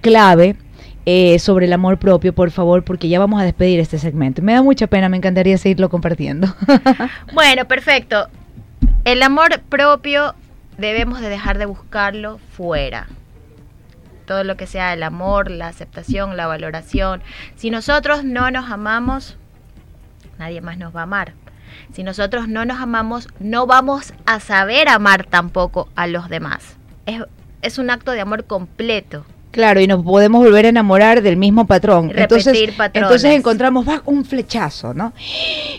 [0.00, 0.56] clave
[1.06, 4.42] eh, sobre el amor propio, por favor, porque ya vamos a despedir este segmento.
[4.42, 6.48] Me da mucha pena, me encantaría seguirlo compartiendo.
[7.34, 8.26] Bueno, perfecto.
[9.04, 10.34] El amor propio
[10.76, 13.06] debemos de dejar de buscarlo fuera.
[14.28, 17.22] Todo lo que sea el amor, la aceptación, la valoración.
[17.56, 19.38] Si nosotros no nos amamos,
[20.38, 21.32] nadie más nos va a amar.
[21.94, 26.76] Si nosotros no nos amamos, no vamos a saber amar tampoco a los demás.
[27.06, 27.22] Es,
[27.62, 29.24] es un acto de amor completo.
[29.50, 32.10] Claro, y nos podemos volver a enamorar del mismo patrón.
[32.10, 33.02] Repetir entonces, patrones.
[33.08, 35.12] entonces encontramos va, un flechazo, ¿no?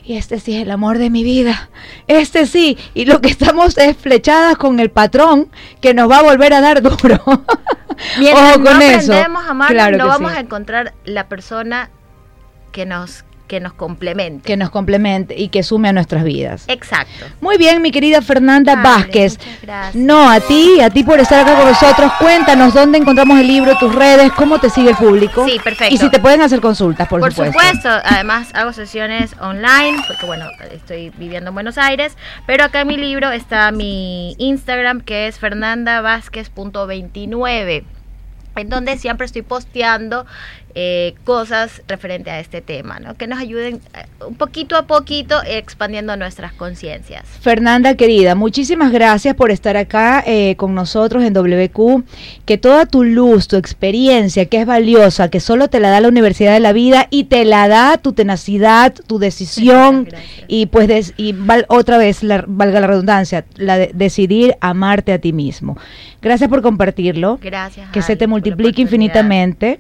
[0.04, 1.70] Y este sí es el amor de mi vida.
[2.08, 2.78] Este sí.
[2.96, 5.50] Y lo que estamos es flechadas con el patrón
[5.82, 7.22] que nos va a volver a dar duro.
[8.18, 9.14] Mientras Ojo con no eso.
[9.14, 10.38] aprendemos a amarnos, Claro no vamos sí.
[10.38, 11.90] a encontrar la persona
[12.72, 14.46] que nos, que nos complemente.
[14.48, 16.64] que nos complemente y que sume a nuestras vidas.
[16.68, 17.26] Exacto.
[17.42, 19.38] Muy bien, mi querida Fernanda Vale, Vázquez.
[19.40, 19.96] muchas gracias.
[19.96, 22.12] No, a ti, a ti por estar acá con nosotros.
[22.20, 25.46] Cuéntanos dónde encontramos el libro, tus redes, cómo te sigue el público.
[25.46, 25.94] Sí, perfecto.
[25.94, 27.58] Y si te pueden hacer consultas, por, Por, supuesto.
[27.58, 27.90] supuesto.
[28.06, 32.98] además hago sesiones online, porque bueno, estoy viviendo en Buenos Aires, pero acá en mi
[32.98, 37.84] libro está mi Instagram, que es fernandavázquez.29,
[38.56, 40.26] en donde siempre estoy posteando
[40.76, 43.16] eh, cosas referente a este tema, ¿no?
[43.16, 47.26] que nos ayuden eh, un poquito a poquito expandiendo nuestras conciencias.
[47.42, 52.04] Fernanda querida, muchísimas gracias por estar acá eh, con nosotros en WQ,
[52.46, 56.08] que toda tu luz, tu experiencia, que es valiosa, que solo te la da la
[56.08, 60.08] Universidad de la Vida y te la da tu tenacidad, tu decisión
[60.48, 61.36] y pues y
[61.68, 65.78] otra vez, la, valga la redundancia, la de decidir amarte a ti mismo.
[66.22, 67.40] Gracias por compartirlo.
[67.42, 67.90] Gracias.
[67.92, 69.80] Que se te multiplique infinitamente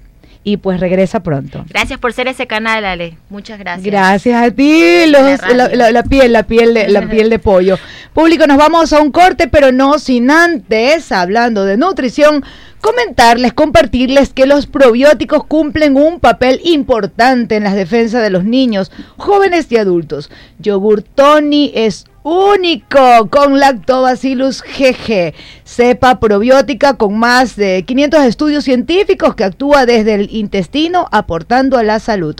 [0.51, 1.63] y pues regresa pronto.
[1.69, 3.17] Gracias por ser ese canal, Ale.
[3.29, 3.85] Muchas gracias.
[3.85, 7.77] Gracias a ti, los, la, piel, la piel de, la piel de pollo.
[8.13, 12.43] Público, nos vamos a un corte, pero no sin antes, hablando de nutrición,
[12.81, 18.91] comentarles, compartirles que los probióticos cumplen un papel importante en la defensa de los niños,
[19.17, 20.31] jóvenes y adultos.
[20.57, 29.35] Yogur Tony es único con Lactobacillus GG, cepa probiótica con más de 500 estudios científicos
[29.35, 32.35] que actúa desde el intestino aportando a la salud.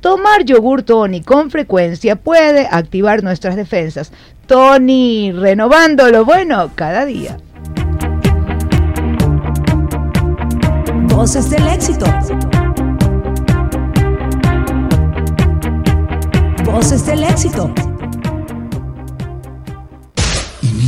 [0.00, 4.12] Tomar yogur Tony con frecuencia puede activar nuestras defensas.
[4.46, 7.36] Tony, renovando lo bueno cada día.
[11.14, 12.06] Voces del éxito.
[16.64, 17.91] Voces del éxito.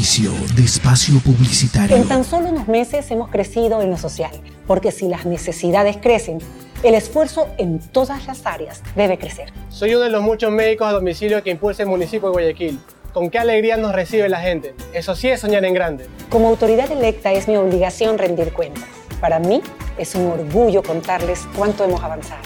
[0.05, 1.97] Inicio de espacio publicitario.
[1.97, 4.33] En tan solo unos meses hemos crecido en lo social,
[4.67, 6.41] porque si las necesidades crecen,
[6.83, 9.51] el esfuerzo en todas las áreas debe crecer.
[9.71, 12.79] Soy uno de los muchos médicos a domicilio que impulsa el municipio de Guayaquil.
[13.15, 14.75] Con qué alegría nos recibe la gente.
[14.93, 16.07] Eso sí es soñar en grande.
[16.29, 18.85] Como autoridad electa es mi obligación rendir cuentas.
[19.23, 19.63] Para mí
[19.97, 22.43] es un orgullo contarles cuánto hemos avanzado.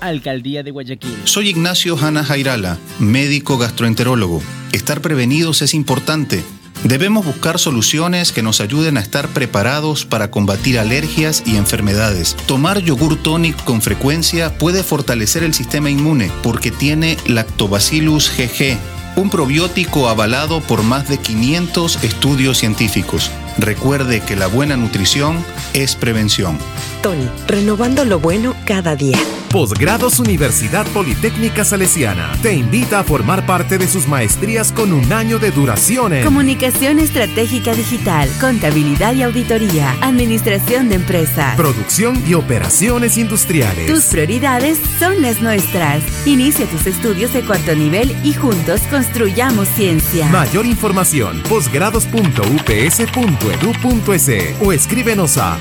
[0.00, 1.16] Alcaldía de Guayaquil.
[1.24, 4.42] Soy Ignacio Hanna Jairala, médico gastroenterólogo.
[4.72, 6.42] Estar prevenidos es importante.
[6.84, 12.36] Debemos buscar soluciones que nos ayuden a estar preparados para combatir alergias y enfermedades.
[12.46, 18.78] Tomar yogur tonic con frecuencia puede fortalecer el sistema inmune porque tiene Lactobacillus GG
[19.18, 23.32] un probiótico avalado por más de 500 estudios científicos.
[23.58, 26.56] Recuerde que la buena nutrición es prevención.
[27.02, 29.18] Tony, renovando lo bueno cada día.
[29.50, 35.38] Posgrados Universidad Politécnica Salesiana te invita a formar parte de sus maestrías con un año
[35.38, 43.16] de duración en Comunicación Estratégica Digital, Contabilidad y Auditoría, Administración de Empresas, Producción y Operaciones
[43.16, 43.86] Industriales.
[43.86, 46.02] Tus prioridades son las nuestras.
[46.26, 50.28] Inicia tus estudios de cuarto nivel y juntos construyamos ciencia.
[50.28, 54.28] Mayor información, posgrados.ups.edu.es
[54.60, 55.56] o escríbenos a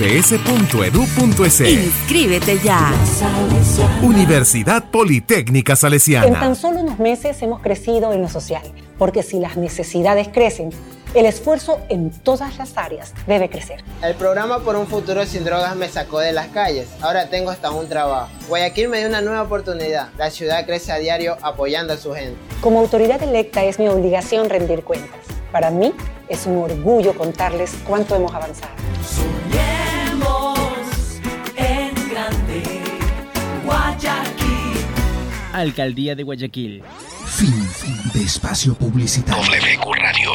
[0.00, 1.60] posgrados.ups.edu.es.
[1.60, 2.92] Inscríbete ya.
[4.02, 6.26] Universidad Politécnica Salesiana.
[6.26, 8.62] En tan solo unos meses hemos crecido en lo social,
[8.98, 10.70] porque si las necesidades crecen,
[11.12, 13.82] el esfuerzo en todas las áreas debe crecer.
[14.02, 16.88] El programa por un futuro sin drogas me sacó de las calles.
[17.02, 18.30] Ahora tengo hasta un trabajo.
[18.48, 20.08] Guayaquil me dio una nueva oportunidad.
[20.16, 22.38] La ciudad crece a diario apoyando a su gente.
[22.60, 25.20] Como autoridad electa es mi obligación rendir cuentas.
[25.52, 25.92] Para mí
[26.28, 28.72] es un orgullo contarles cuánto hemos avanzado.
[35.60, 36.82] Alcaldía de Guayaquil.
[37.26, 37.54] Fin
[38.12, 39.42] de espacio publicitario.
[39.42, 40.30] WQ Radio,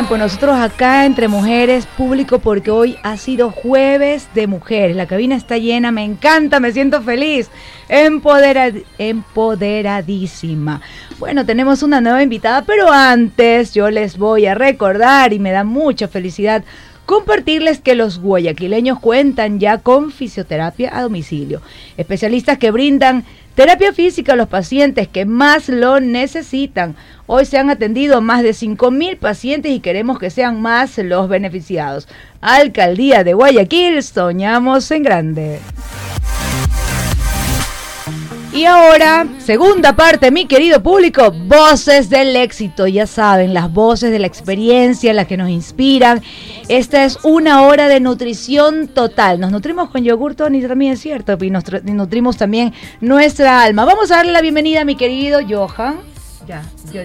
[0.00, 0.16] el tiempo.
[0.16, 4.96] Nosotros acá entre mujeres, público, porque hoy ha sido jueves de mujeres.
[4.96, 7.50] La cabina está llena, me encanta, me siento feliz,
[7.88, 10.80] Empodera- empoderadísima.
[11.18, 15.64] Bueno, tenemos una nueva invitada, pero antes yo les voy a recordar y me da
[15.64, 16.64] mucha felicidad
[17.04, 21.60] compartirles que los guayaquileños cuentan ya con fisioterapia a domicilio.
[21.96, 23.24] Especialistas que brindan
[23.60, 26.96] terapia física a los pacientes que más lo necesitan.
[27.26, 32.08] Hoy se han atendido más de 5.000 pacientes y queremos que sean más los beneficiados.
[32.40, 35.58] Alcaldía de Guayaquil, soñamos en grande.
[38.52, 42.88] Y ahora, segunda parte, mi querido público, voces del éxito.
[42.88, 46.20] Ya saben, las voces de la experiencia, las que nos inspiran.
[46.66, 49.38] Esta es una hora de nutrición total.
[49.38, 51.38] Nos nutrimos con yogur, Tony, también es cierto.
[51.40, 53.84] Y nos nutrimos también nuestra alma.
[53.84, 56.00] Vamos a darle la bienvenida a mi querido Johan.
[56.48, 56.62] Ya,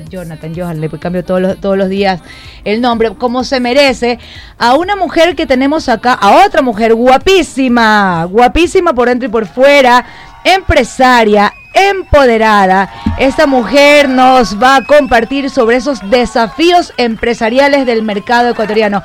[0.09, 2.21] Jonathan, Johan, le cambio todos los, todos los días
[2.63, 4.17] el nombre, como se merece,
[4.57, 9.45] a una mujer que tenemos acá, a otra mujer guapísima, guapísima por dentro y por
[9.45, 10.03] fuera,
[10.45, 12.89] empresaria, empoderada.
[13.19, 19.03] Esta mujer nos va a compartir sobre esos desafíos empresariales del mercado ecuatoriano.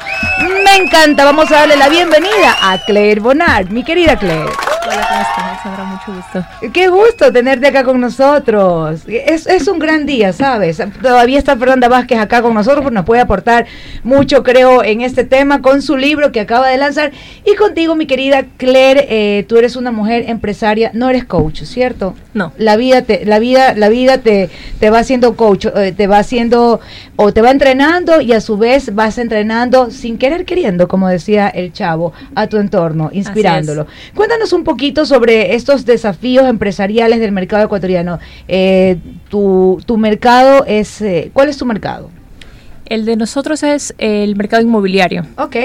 [0.64, 4.69] Me encanta, vamos a darle la bienvenida a Claire Bonard, mi querida Claire.
[4.82, 5.62] Hola, ¿cómo estás?
[5.62, 5.84] Sandra?
[5.84, 6.72] Mucho gusto.
[6.72, 9.02] Qué gusto tenerte acá con nosotros.
[9.06, 10.82] Es, es un gran día, ¿sabes?
[11.02, 13.66] Todavía está Fernanda Vázquez acá con nosotros, pues nos puede aportar
[14.04, 17.12] mucho, creo, en este tema con su libro que acaba de lanzar.
[17.44, 22.14] Y contigo, mi querida Claire, eh, tú eres una mujer empresaria, no eres coach, ¿cierto?
[22.32, 22.52] No.
[22.56, 26.18] La vida te, la vida, la vida te, te va haciendo coach, eh, te va
[26.18, 26.80] haciendo,
[27.16, 31.48] o te va entrenando y a su vez vas entrenando sin querer queriendo, como decía
[31.48, 33.86] el chavo, a tu entorno, inspirándolo.
[34.14, 38.20] Cuéntanos un poquito sobre estos desafíos empresariales del mercado ecuatoriano.
[38.46, 38.98] Eh,
[39.28, 42.08] tu, tu mercado es, eh, ¿cuál es tu mercado?
[42.86, 45.26] El de nosotros es el mercado inmobiliario.
[45.36, 45.56] Ok.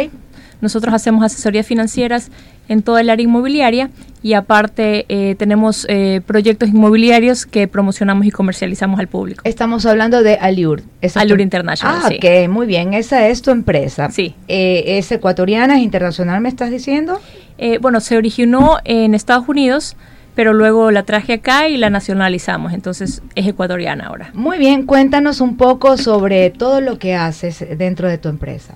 [0.60, 2.32] Nosotros hacemos asesorías financieras
[2.68, 3.90] en toda el área inmobiliaria
[4.24, 9.42] y aparte eh, tenemos eh, proyectos inmobiliarios que promocionamos y comercializamos al público.
[9.44, 12.16] Estamos hablando de es Allure tu- International, Ah, sí.
[12.18, 12.94] ok, muy bien.
[12.94, 14.10] Esa es tu empresa.
[14.10, 14.34] Sí.
[14.48, 17.22] Eh, ¿Es ecuatoriana, es internacional, me estás diciendo?
[17.58, 19.96] Eh, bueno, se originó en Estados Unidos,
[20.34, 24.32] pero luego la traje acá y la nacionalizamos, entonces es ecuatoriana ahora.
[24.34, 28.74] Muy bien, cuéntanos un poco sobre todo lo que haces dentro de tu empresa.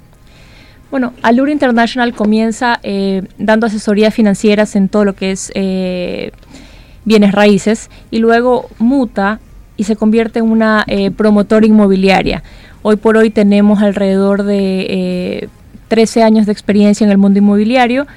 [0.92, 6.32] Bueno, Allure International comienza eh, dando asesorías financieras en todo lo que es eh,
[7.06, 9.40] bienes raíces y luego muta
[9.78, 12.42] y se convierte en una eh, promotora inmobiliaria.
[12.82, 15.50] Hoy por hoy tenemos alrededor de eh,
[15.90, 18.08] 13 años de experiencia en el mundo inmobiliario,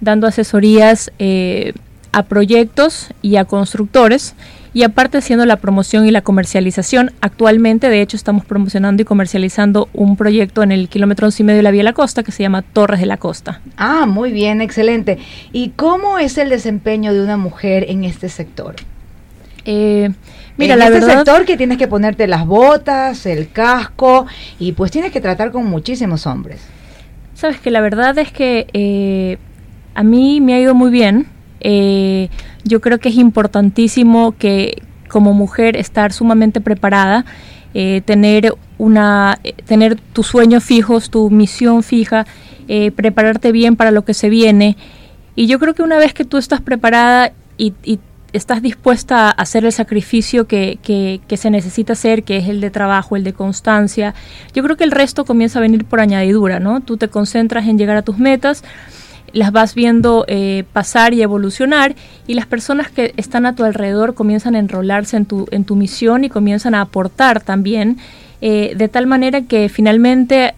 [0.00, 1.12] dando asesorías
[2.12, 4.34] a proyectos y a constructores
[4.74, 7.12] y aparte haciendo la promoción y la comercialización.
[7.20, 11.58] Actualmente, de hecho, estamos promocionando y comercializando un proyecto en el kilómetro once y medio
[11.58, 13.60] de la Vía La Costa que se llama Torres de la Costa.
[13.76, 15.18] Ah, muy bien, excelente.
[15.52, 18.76] ¿Y cómo es el desempeño de una mujer en este sector?
[19.64, 20.10] Eh,
[20.56, 24.26] mira, en la este verdad, sector que tienes que ponerte las botas, el casco
[24.58, 26.62] y pues tienes que tratar con muchísimos hombres.
[27.34, 29.38] sabes que la verdad es que eh,
[29.94, 31.26] a mí me ha ido muy bien.
[31.62, 32.28] Eh,
[32.64, 37.24] yo creo que es importantísimo que como mujer estar sumamente preparada,
[37.74, 42.26] eh, tener una, eh, tener tus sueños fijos, tu misión fija,
[42.96, 44.78] prepararte bien para lo que se viene.
[45.36, 47.98] Y yo creo que una vez que tú estás preparada y, y
[48.32, 52.62] estás dispuesta a hacer el sacrificio que, que- que se necesita hacer, que es el
[52.62, 54.14] de trabajo, el de constancia,
[54.54, 56.80] yo creo que el resto comienza a venir por añadidura, ¿no?
[56.80, 58.64] Tú te concentras en llegar a tus metas,
[59.32, 61.94] las vas viendo eh, pasar y evolucionar
[62.26, 65.74] y las personas que están a tu alrededor comienzan a enrolarse en tu, en tu
[65.76, 67.98] misión y comienzan a aportar también,
[68.40, 70.54] eh, de tal manera que finalmente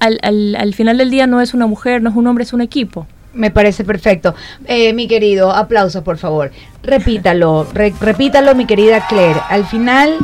[0.00, 2.52] al, al- al final del día no es una mujer, no es un hombre, es
[2.52, 3.06] un equipo.
[3.32, 4.34] Me parece perfecto.
[4.64, 6.50] Eh, mi querido, aplausos por favor.
[6.82, 9.38] Repítalo, re- repítalo mi querida Claire.
[9.48, 10.16] Al final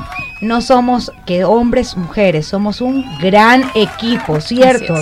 [0.47, 4.94] no somos que hombres, mujeres, somos un gran equipo, ¿cierto?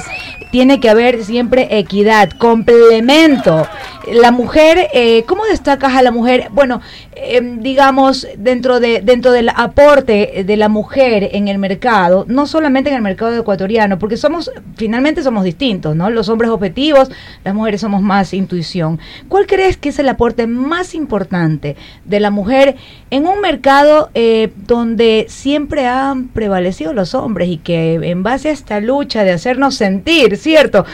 [0.51, 3.67] Tiene que haber siempre equidad, complemento.
[4.13, 6.49] La mujer, eh, ¿cómo destacas a la mujer?
[6.53, 6.81] Bueno,
[7.17, 12.91] eh, digamos, dentro, de, dentro del aporte de la mujer en el mercado, no solamente
[12.91, 16.11] en el mercado ecuatoriano, porque somos, finalmente somos distintos, ¿no?
[16.11, 17.11] Los hombres objetivos,
[17.45, 19.01] las mujeres somos más intuición.
[19.29, 22.77] ¿Cuál crees que es el aporte más importante de la mujer
[23.11, 28.53] en un mercado eh, donde siempre han prevalecido los hombres y que en base a
[28.53, 30.85] esta lucha de hacernos sentir, ¿cierto?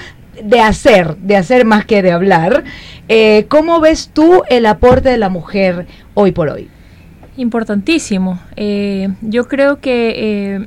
[0.43, 2.65] de hacer, de hacer más que de hablar.
[3.09, 6.69] Eh, ¿Cómo ves tú el aporte de la mujer hoy por hoy?
[7.37, 8.41] Importantísimo.
[8.57, 10.67] Eh, yo creo que eh,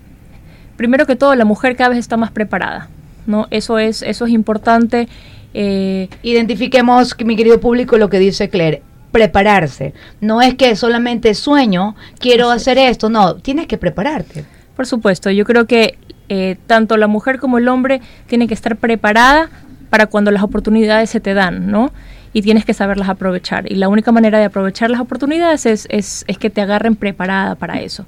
[0.76, 2.89] primero que todo la mujer cada vez está más preparada,
[3.28, 3.47] ¿no?
[3.51, 5.07] Eso es eso es importante.
[5.53, 8.82] Identifiquemos, mi querido público, lo que dice Claire.
[9.14, 9.93] Prepararse.
[10.22, 13.09] No es que solamente sueño, quiero hacer esto.
[13.09, 14.43] No, tienes que prepararte.
[14.76, 15.99] Por supuesto, yo creo que
[16.30, 19.49] eh, tanto la mujer como el hombre tienen que estar preparada
[19.91, 21.91] para cuando las oportunidades se te dan, ¿no?
[22.34, 23.72] Y tienes que saberlas aprovechar.
[23.72, 27.53] Y la única manera de aprovechar las oportunidades es, es, es que te agarren preparada
[27.53, 28.07] para eso.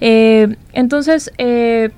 [0.00, 1.90] Eh, entonces, eh,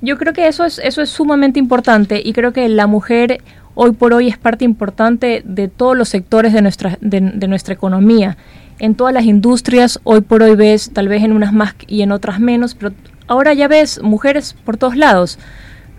[0.00, 3.42] yo creo que eso es, eso es sumamente importante y creo que la mujer
[3.80, 8.36] hoy por hoy es parte importante de todos los sectores de nuestra, de, nuestra economía.
[8.80, 12.10] en todas las industrias, hoy por hoy ves tal vez en unas más y en
[12.10, 12.92] otras menos, pero
[13.28, 15.38] ahora ya ves mujeres por todos lados,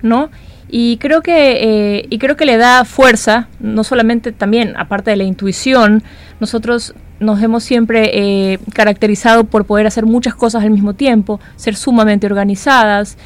[0.01, 0.29] ¿no?
[0.67, 5.17] Y creo que, eh, y creo que le da fuerza, no solamente también, aparte de
[5.17, 6.03] la intuición,
[6.41, 11.77] nosotros nos hemos siempre eh, caracterizado por poder hacer muchas cosas al mismo tiempo, ser
[11.77, 13.17] sumamente organizadas,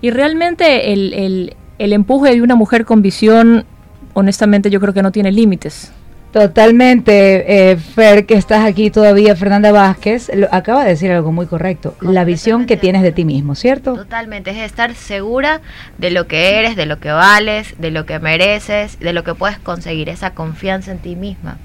[0.00, 3.66] y realmente el, el, el empuje de una mujer con visión,
[4.14, 5.92] honestamente yo creo que no tiene límites.
[6.32, 11.46] Totalmente, eh, Fer, que estás aquí todavía, Fernanda Vázquez, lo- acaba de decir algo muy
[11.46, 13.94] correcto, la visión que tienes de ti mismo, ¿cierto?
[13.94, 15.60] Totalmente, es estar segura
[15.98, 19.34] de lo que eres, de lo que vales, de lo que mereces, de lo que
[19.34, 21.56] puedes conseguir, esa confianza en ti misma.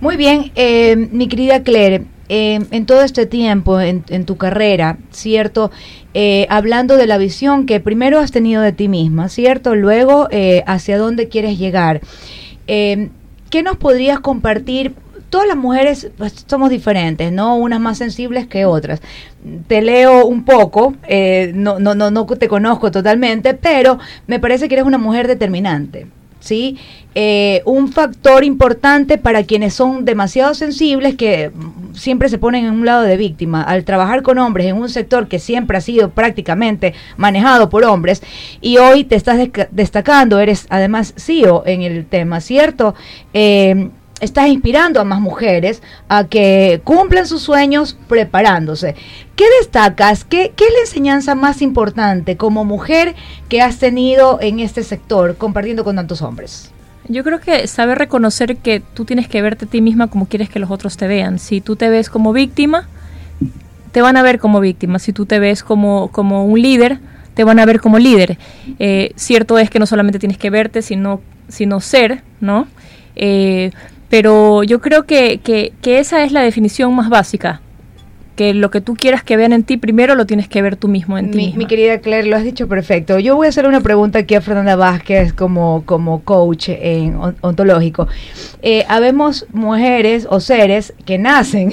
[0.00, 5.70] Muy bien, eh, mi querida Claire, eh, en todo este tiempo, en, tu carrera, ¿cierto?
[6.14, 9.74] Eh, hablando de la visión que primero has tenido de ti misma, ¿cierto?
[9.74, 12.00] Luego, eh, hacia dónde quieres llegar.
[12.66, 13.10] Eh,
[13.50, 14.94] ¿Qué nos podrías compartir?
[15.28, 17.56] Todas las mujeres pues, somos diferentes, ¿no?
[17.56, 19.02] Unas más sensibles que otras.
[19.66, 20.94] Te leo un poco,
[21.54, 26.06] no, no, no, no te conozco totalmente, pero me parece que eres una mujer determinante.
[26.44, 26.78] ¿Sí?
[27.16, 31.52] Eh, un factor importante para quienes son demasiado sensibles que
[31.92, 33.62] siempre se ponen en un lado de víctima.
[33.62, 38.22] Al trabajar con hombres en un sector que siempre ha sido prácticamente manejado por hombres
[38.60, 39.38] y hoy te estás
[39.70, 42.94] destacando, eres además CEO en el tema, ¿cierto?
[43.32, 43.90] Eh,
[44.20, 48.94] estás inspirando a más mujeres a que cumplan sus sueños preparándose.
[49.36, 50.24] ¿Qué destacas?
[50.24, 53.14] ¿Qué, qué es la enseñanza más importante como mujer
[53.48, 56.70] que has tenido en este sector compartiendo con tantos hombres?
[57.06, 60.48] Yo creo que saber reconocer que tú tienes que verte a ti misma como quieres
[60.48, 61.38] que los otros te vean.
[61.38, 62.88] Si tú te ves como víctima,
[63.92, 64.98] te van a ver como víctima.
[64.98, 66.98] Si tú te ves como, como un líder,
[67.34, 68.38] te van a ver como líder.
[68.78, 72.66] Eh, cierto es que no solamente tienes que verte, sino, sino ser, ¿no?
[73.16, 73.70] Eh,
[74.14, 77.60] pero yo creo que, que, esa es la definición más básica.
[78.36, 80.88] Que lo que tú quieras que vean en ti, primero lo tienes que ver tú
[80.88, 81.36] mismo en ti.
[81.36, 81.58] Mi, misma.
[81.58, 83.18] mi querida Claire, lo has dicho perfecto.
[83.20, 87.36] Yo voy a hacer una pregunta aquí a Fernanda Vázquez como, como coach en on-
[87.42, 88.08] ontológico.
[88.62, 91.70] Eh, habemos mujeres o seres que nacen,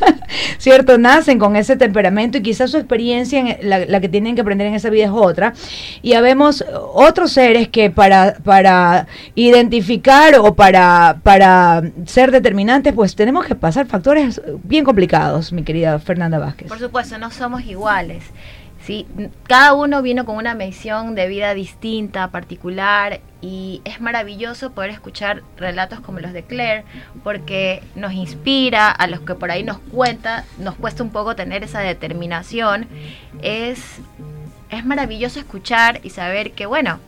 [0.58, 0.98] ¿cierto?
[0.98, 4.66] Nacen con ese temperamento y quizás su experiencia, en la, la que tienen que aprender
[4.66, 5.54] en esa vida es otra.
[6.02, 13.44] Y habemos otros seres que para, para identificar o para, para ser determinantes, pues tenemos
[13.46, 16.68] que pasar factores bien complicados, mi querida Fernanda Vázquez.
[16.68, 18.24] Por supuesto, no somos iguales.
[18.86, 19.06] ¿sí?
[19.48, 25.42] Cada uno vino con una misión de vida distinta, particular, y es maravilloso poder escuchar
[25.56, 26.84] relatos como los de Claire,
[27.24, 31.64] porque nos inspira, a los que por ahí nos cuenta, nos cuesta un poco tener
[31.64, 32.86] esa determinación.
[33.42, 33.98] Es,
[34.70, 37.00] es maravilloso escuchar y saber que, bueno,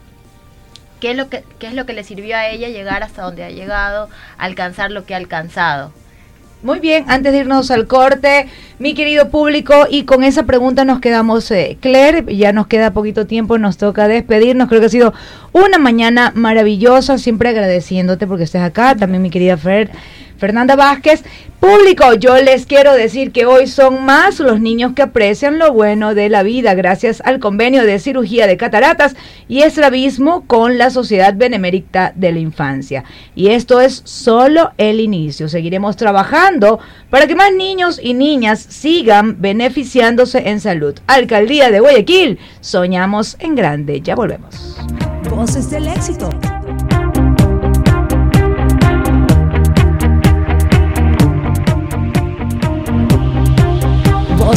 [1.00, 3.44] qué es, lo que, qué es lo que le sirvió a ella llegar hasta donde
[3.44, 5.92] ha llegado, alcanzar lo que ha alcanzado.
[6.60, 8.48] Muy bien, antes de irnos al corte,
[8.80, 13.28] mi querido público, y con esa pregunta nos quedamos, eh, Claire, ya nos queda poquito
[13.28, 15.14] tiempo, nos toca despedirnos, creo que ha sido
[15.52, 19.92] una mañana maravillosa, siempre agradeciéndote porque estés acá, también mi querida Fer,
[20.38, 21.24] Fernanda Vázquez.
[21.60, 26.14] Público, yo les quiero decir que hoy son más los niños que aprecian lo bueno
[26.14, 29.16] de la vida gracias al convenio de cirugía de cataratas
[29.48, 33.02] y estrabismo con la Sociedad Benemérita de la Infancia.
[33.34, 35.48] Y esto es solo el inicio.
[35.48, 36.78] Seguiremos trabajando
[37.10, 40.94] para que más niños y niñas sigan beneficiándose en salud.
[41.08, 44.00] Alcaldía de Guayaquil, soñamos en grande.
[44.00, 44.78] Ya volvemos.
[45.28, 46.30] Voces del éxito.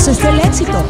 [0.03, 0.83] Voces del éxito.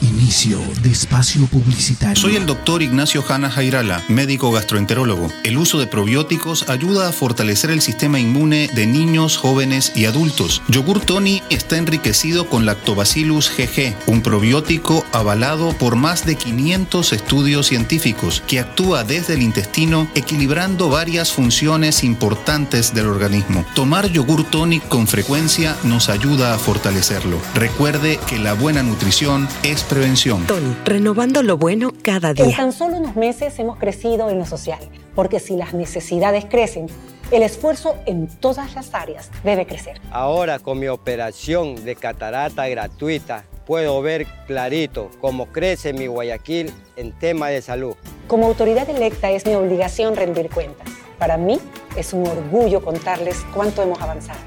[0.00, 2.20] Inicio de espacio publicitario.
[2.20, 5.32] Soy el doctor Ignacio Hanna Jairala, médico gastroenterólogo.
[5.44, 10.62] El uso de probióticos ayuda a fortalecer el sistema inmune de niños, jóvenes y adultos.
[10.68, 17.66] Yogur Tony está enriquecido con Lactobacillus GG, un probiótico avalado por más de 500 estudios
[17.66, 23.64] científicos que actúa desde el intestino equilibrando varias funciones importantes del organismo.
[23.74, 27.38] Tomar yogur tonic con frecuencia nos ayuda a fortalecerlo.
[27.54, 30.44] Recuerde que la buena nutrición es prevención.
[30.46, 32.56] Tony, renovando lo bueno cada En día.
[32.56, 34.80] tan solo unos meses hemos crecido en lo social,
[35.14, 36.86] porque si las necesidades crecen,
[37.32, 40.00] el esfuerzo en todas las áreas debe crecer.
[40.10, 47.12] Ahora con mi operación de catarata gratuita puedo ver clarito cómo crece mi Guayaquil en
[47.12, 47.94] tema de salud.
[48.28, 50.86] Como autoridad electa es mi obligación rendir cuentas.
[51.18, 51.58] Para mí
[51.96, 54.40] es un orgullo contarles cuánto hemos avanzado.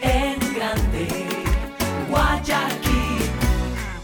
[0.00, 1.06] en grande,
[2.10, 2.89] Guayaquil.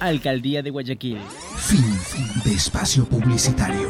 [0.01, 1.19] Alcaldía de Guayaquil.
[1.57, 3.89] Fin, fin de espacio publicitario.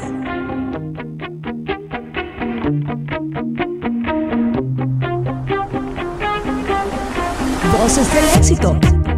[7.72, 9.15] Voces del éxito.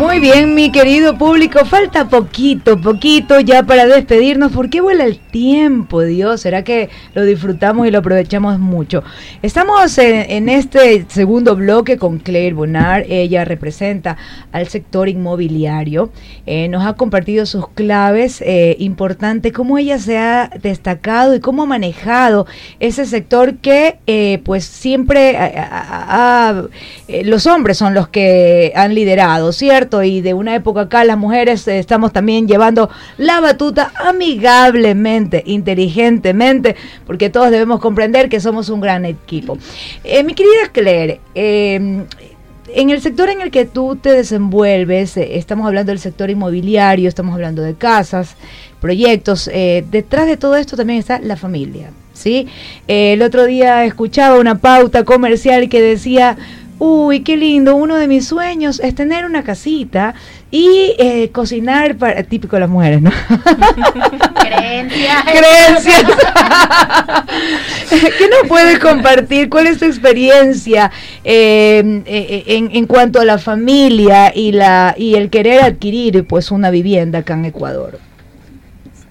[0.00, 4.50] Muy bien, mi querido público, falta poquito, poquito ya para despedirnos.
[4.50, 6.40] ¿Por qué vuela el tiempo, Dios?
[6.40, 9.04] ¿Será que lo disfrutamos y lo aprovechamos mucho?
[9.42, 13.04] Estamos en, en este segundo bloque con Claire Bonar.
[13.10, 14.16] Ella representa
[14.52, 16.10] al sector inmobiliario.
[16.46, 21.64] Eh, nos ha compartido sus claves eh, importantes, cómo ella se ha destacado y cómo
[21.64, 22.46] ha manejado
[22.80, 26.62] ese sector que eh, pues siempre ha-
[27.06, 29.89] eh, los hombres son los que han liderado, ¿cierto?
[30.02, 32.88] Y de una época acá las mujeres eh, estamos también llevando
[33.18, 36.76] la batuta amigablemente, inteligentemente,
[37.06, 39.58] porque todos debemos comprender que somos un gran equipo.
[40.04, 42.04] Eh, mi querida Claire, eh,
[42.72, 47.08] en el sector en el que tú te desenvuelves, eh, estamos hablando del sector inmobiliario,
[47.08, 48.36] estamos hablando de casas,
[48.80, 49.50] proyectos,
[49.90, 52.48] detrás de todo esto también está la familia, ¿sí?
[52.88, 56.38] El otro día escuchaba una pauta comercial que decía,
[56.80, 60.14] uy, qué lindo, uno de mis sueños es tener una casita
[60.50, 63.10] y eh, cocinar para, típico de las mujeres, ¿no?
[64.40, 65.24] Creencias.
[65.24, 66.04] Creencias.
[67.90, 69.50] ¿Qué nos puedes compartir?
[69.50, 70.90] ¿Cuál es tu experiencia
[71.22, 76.50] eh, eh, en, en cuanto a la familia y la y el querer adquirir pues
[76.50, 78.00] una vivienda acá en Ecuador?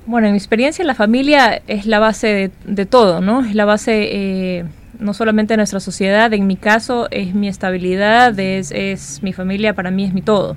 [0.07, 3.45] Bueno, en mi experiencia la familia es la base de, de todo, ¿no?
[3.45, 4.65] Es la base eh,
[4.99, 9.91] no solamente nuestra sociedad, en mi caso es mi estabilidad, es, es mi familia, para
[9.91, 10.55] mí es mi todo.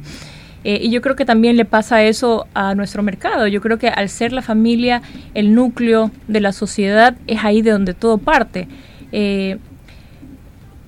[0.64, 3.46] Eh, y yo creo que también le pasa eso a nuestro mercado.
[3.46, 5.02] Yo creo que al ser la familia
[5.34, 8.68] el núcleo de la sociedad, es ahí de donde todo parte.
[9.10, 9.58] Eh,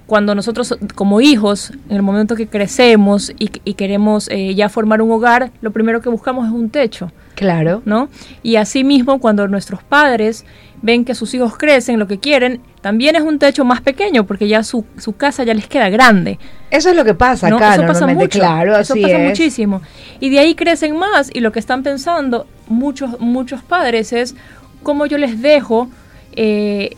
[0.06, 5.00] cuando nosotros como hijos, en el momento que crecemos y, y queremos eh, ya formar
[5.00, 7.10] un hogar, lo primero que buscamos es un techo.
[7.34, 7.82] Claro.
[7.84, 8.08] ¿No?
[8.42, 10.44] Y asimismo, cuando nuestros padres
[10.82, 14.46] ven que sus hijos crecen, lo que quieren, también es un techo más pequeño, porque
[14.46, 16.38] ya su, su casa ya les queda grande.
[16.70, 17.56] Eso es lo que pasa ¿no?
[17.56, 18.38] acá Eso pasa mucho.
[18.38, 19.28] claro, Eso así pasa es.
[19.30, 19.80] muchísimo.
[20.20, 24.34] Y de ahí crecen más, y lo que están pensando muchos, muchos padres es
[24.82, 25.88] cómo yo les dejo
[26.36, 26.90] eh,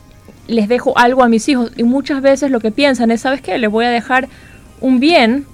[0.49, 3.57] les dejo algo a mis hijos y muchas veces lo que piensan es, ¿sabes qué?
[3.57, 4.28] Les voy a dejar
[4.80, 5.47] un bien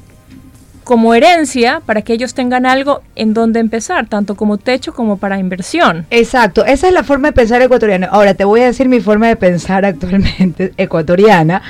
[0.85, 5.39] como herencia para que ellos tengan algo en donde empezar, tanto como techo como para
[5.39, 6.07] inversión.
[6.11, 8.09] Exacto, esa es la forma de pensar ecuatoriana.
[8.09, 11.63] Ahora te voy a decir mi forma de pensar actualmente ecuatoriana.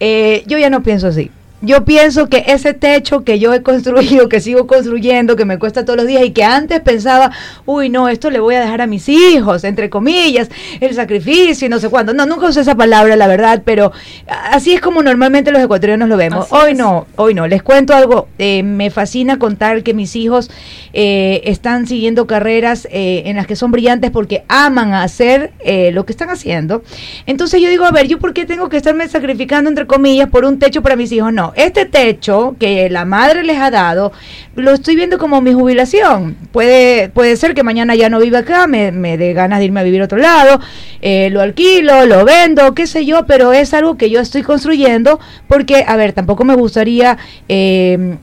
[0.00, 1.30] Eh, yo ya no pienso así.
[1.62, 5.84] Yo pienso que ese techo que yo he construido, que sigo construyendo, que me cuesta
[5.84, 7.30] todos los días y que antes pensaba,
[7.64, 10.50] uy, no, esto le voy a dejar a mis hijos, entre comillas,
[10.80, 12.12] el sacrificio y no sé cuándo.
[12.12, 13.92] No, nunca usé esa palabra, la verdad, pero
[14.26, 16.46] así es como normalmente los ecuatorianos lo vemos.
[16.46, 16.78] Así hoy es.
[16.78, 17.46] no, hoy no.
[17.46, 20.50] Les cuento algo, eh, me fascina contar que mis hijos
[20.92, 26.06] eh, están siguiendo carreras eh, en las que son brillantes porque aman hacer eh, lo
[26.06, 26.82] que están haciendo.
[27.26, 30.44] Entonces yo digo, a ver, ¿yo por qué tengo que estarme sacrificando, entre comillas, por
[30.44, 31.32] un techo para mis hijos?
[31.32, 34.12] No, este techo que la madre les ha dado,
[34.54, 36.36] lo estoy viendo como mi jubilación.
[36.52, 39.80] Puede, puede ser que mañana ya no viva acá, me, me dé ganas de irme
[39.80, 40.60] a vivir a otro lado,
[41.00, 45.18] eh, lo alquilo, lo vendo, qué sé yo, pero es algo que yo estoy construyendo
[45.48, 47.18] porque, a ver, tampoco me gustaría...
[47.48, 48.16] eh,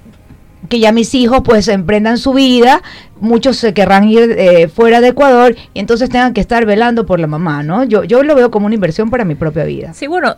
[0.69, 2.81] que ya mis hijos pues emprendan su vida,
[3.19, 7.19] muchos se querrán ir eh, fuera de Ecuador y entonces tengan que estar velando por
[7.19, 7.83] la mamá, ¿no?
[7.83, 9.93] Yo, yo lo veo como una inversión para mi propia vida.
[9.93, 10.35] Sí, bueno,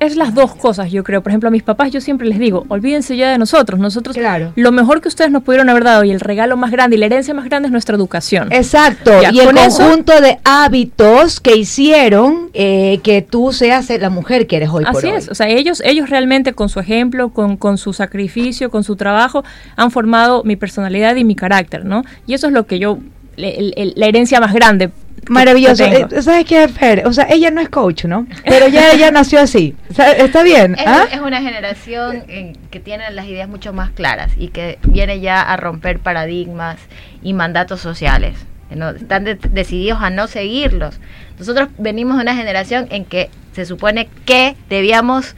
[0.00, 1.22] es las dos cosas, yo creo.
[1.22, 3.80] Por ejemplo, a mis papás yo siempre les digo, olvídense ya de nosotros.
[3.80, 4.16] Nosotros,
[4.54, 7.06] lo mejor que ustedes nos pudieron haber dado y el regalo más grande y la
[7.06, 8.52] herencia más grande es nuestra educación.
[8.52, 13.88] Exacto, Ya, y el con eso- conjunto de hábitos que hicieron eh, que tú seas
[14.00, 15.16] la mujer que eres hoy por Así hoy.
[15.16, 18.96] es, o sea, ellos, ellos realmente con su ejemplo, con, con su sacrificio, con su
[18.96, 19.44] trabajo,
[19.76, 22.02] han formado mi personalidad y mi carácter, ¿no?
[22.26, 22.98] Y eso es lo que yo,
[23.36, 24.90] el- el- la herencia más grande.
[25.28, 25.84] Maravilloso.
[25.84, 26.06] que.
[26.18, 27.06] Eh, ¿Sabes qué, Fer?
[27.06, 28.26] O sea, ella no es coach, ¿no?
[28.44, 29.74] Pero ya ella nació así.
[29.90, 30.74] O sea, ¿Está bien?
[30.78, 31.04] Es, ¿ah?
[31.12, 35.40] es una generación eh, que tiene las ideas mucho más claras y que viene ya
[35.40, 36.78] a romper paradigmas
[37.22, 38.34] y mandatos sociales.
[38.70, 41.00] no- están de- decididos a no seguirlos.
[41.38, 45.34] Nosotros venimos de una generación en que se supone que debíamos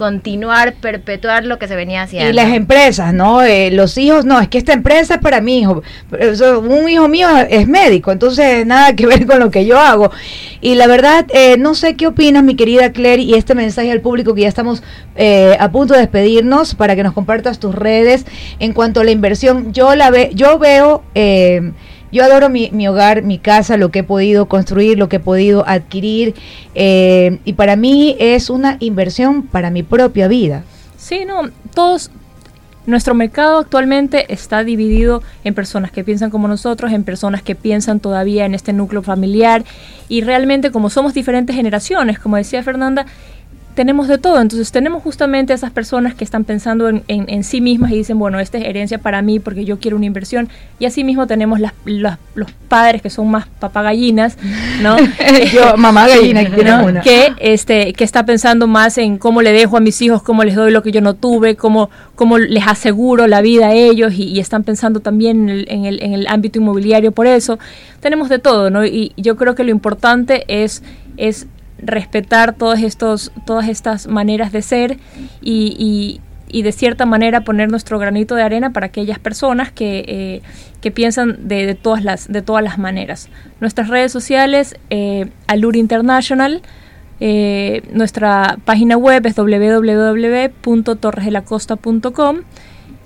[0.00, 2.30] continuar, perpetuar lo que se venía haciendo.
[2.30, 3.42] Y las empresas, ¿no?
[3.42, 5.82] Eh, los hijos, no, es que esta empresa es para mi hijo.
[6.10, 10.10] Un hijo mío es médico, entonces nada que ver con lo que yo hago.
[10.62, 14.00] Y la verdad, eh, no sé qué opinas, mi querida Claire, y este mensaje al
[14.00, 14.82] público que ya estamos
[15.16, 18.24] eh, a punto de despedirnos para que nos compartas tus redes
[18.58, 19.74] en cuanto a la inversión.
[19.74, 21.02] Yo la ve, yo veo.
[22.12, 25.20] Yo adoro mi, mi hogar, mi casa, lo que he podido construir, lo que he
[25.20, 26.34] podido adquirir,
[26.74, 30.64] eh, y para mí es una inversión para mi propia vida.
[30.96, 32.10] Sí, no, todos,
[32.86, 38.00] nuestro mercado actualmente está dividido en personas que piensan como nosotros, en personas que piensan
[38.00, 39.64] todavía en este núcleo familiar
[40.08, 43.06] y realmente como somos diferentes generaciones, como decía Fernanda,
[43.74, 44.40] tenemos de todo.
[44.40, 48.40] Entonces tenemos justamente esas personas que están pensando en, en, sí mismas y dicen, bueno,
[48.40, 50.48] esta es herencia para mí porque yo quiero una inversión.
[50.78, 54.36] Y así mismo tenemos las, los padres que son más papagallinas,
[54.82, 54.96] ¿no?
[55.52, 59.80] yo, mamá gallina, que Que, este, que está pensando más en cómo le dejo a
[59.80, 63.40] mis hijos, cómo les doy lo que yo no tuve, cómo, cómo les aseguro la
[63.40, 67.12] vida a ellos y, están pensando también en el, en, el, en el ámbito inmobiliario
[67.12, 67.58] por eso.
[68.00, 68.86] Tenemos de todo, ¿no?
[68.86, 70.82] Y yo creo que lo importante es
[71.20, 71.46] es
[71.82, 74.98] respetar todos estos, todas estas maneras de ser
[75.40, 76.20] y,
[76.52, 80.42] de cierta manera poner nuestro granito de arena para aquellas personas que, eh,
[80.80, 83.28] que piensan de, de, todas las, de todas las maneras.
[83.60, 86.62] Nuestras redes sociales, eh, Alur International,
[87.20, 92.36] eh, nuestra página web es www.torresdelacosta.com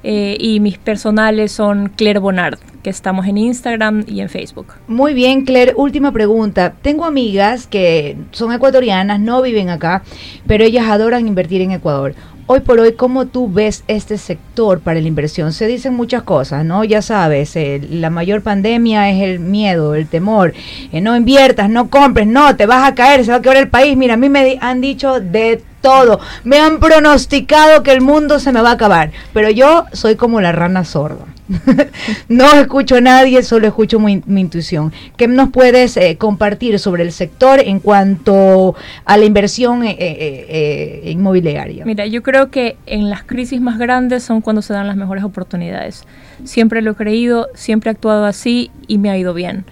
[0.04, 4.74] eh, y mis personales son Claire Bonard, que estamos en Instagram y en Facebook.
[4.86, 5.72] Muy bien, Claire.
[5.74, 6.74] Última pregunta.
[6.82, 10.02] Tengo amigas que son ecuatorianas, no viven acá,
[10.46, 12.14] pero ellas adoran invertir en Ecuador.
[12.46, 15.54] Hoy por hoy, ¿cómo tú ves este sector para la inversión?
[15.54, 16.84] Se dicen muchas cosas, ¿no?
[16.84, 20.52] Ya sabes, eh, la mayor pandemia es el miedo, el temor.
[20.92, 23.70] Eh, no inviertas, no compres, no, te vas a caer, se va a quebrar el
[23.70, 23.96] país.
[23.96, 26.18] Mira, a mí me han dicho de todo.
[26.44, 30.40] Me han pronosticado que el mundo se me va a acabar, pero yo soy como
[30.40, 31.26] la rana sorda.
[32.28, 34.94] no escucho a nadie, solo escucho mi, intuición.
[35.18, 38.74] ¿Qué nos puedes eh, compartir sobre el sector en cuanto
[39.04, 41.84] a la inversión eh, eh, inmobiliaria?
[41.84, 45.22] Mira, yo creo que en las crisis más grandes son cuando se dan las mejores
[45.22, 46.04] oportunidades.
[46.44, 49.66] Siempre lo he creído, siempre he actuado así y me ha ido bien.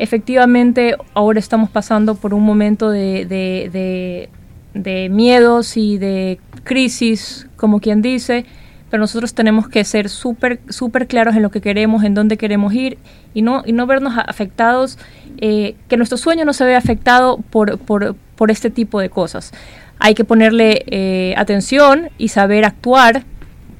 [0.00, 3.26] Efectivamente, ahora estamos pasando por un momento de,
[4.72, 8.46] de, miedos y de crisis, como quien dice,
[8.88, 12.72] pero nosotros tenemos que ser súper súper claros en lo que queremos, en dónde queremos
[12.72, 12.96] ir
[13.34, 14.96] y no, y no vernos afectados,
[15.36, 19.52] eh, que nuestro sueño no se vea afectado por, por, por este tipo de cosas.
[19.98, 23.24] Hay que ponerle eh, atención y saber actuar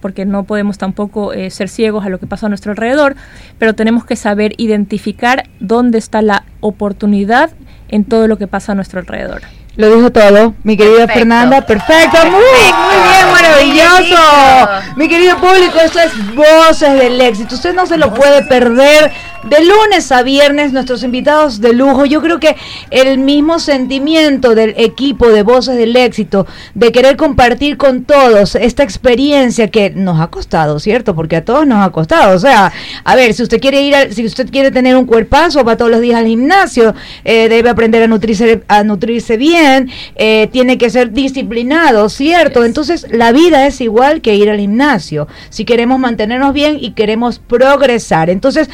[0.01, 3.16] porque no podemos tampoco eh, ser ciegos a lo que pasa a nuestro alrededor,
[3.59, 7.51] pero tenemos que saber identificar dónde está la oportunidad
[7.88, 9.42] en todo lo que pasa a nuestro alrededor.
[9.76, 11.64] Lo dijo todo, mi querida Fernanda.
[11.64, 14.94] Perfecto, muy, muy bien, maravilloso.
[14.96, 17.55] Mi querido público, esto es Voces del Éxito.
[17.55, 19.12] Usted no se lo puede perder
[19.43, 22.05] de lunes a viernes, nuestros invitados de lujo.
[22.05, 22.57] Yo creo que
[22.91, 28.82] el mismo sentimiento del equipo de Voces del Éxito, de querer compartir con todos esta
[28.82, 31.14] experiencia que nos ha costado, ¿cierto?
[31.14, 32.36] Porque a todos nos ha costado.
[32.36, 32.72] O sea,
[33.05, 36.01] a ver, si usted quiere ir, si usted quiere tener un cuerpazo, va todos los
[36.01, 41.12] días al gimnasio, eh, debe aprender a nutrirse, a nutrirse bien, eh, tiene que ser
[41.12, 42.64] disciplinado, ¿cierto?
[42.64, 45.28] Entonces, la vida es igual que ir al gimnasio.
[45.49, 48.28] Si queremos mantenernos bien y queremos progresar.
[48.28, 48.68] Entonces,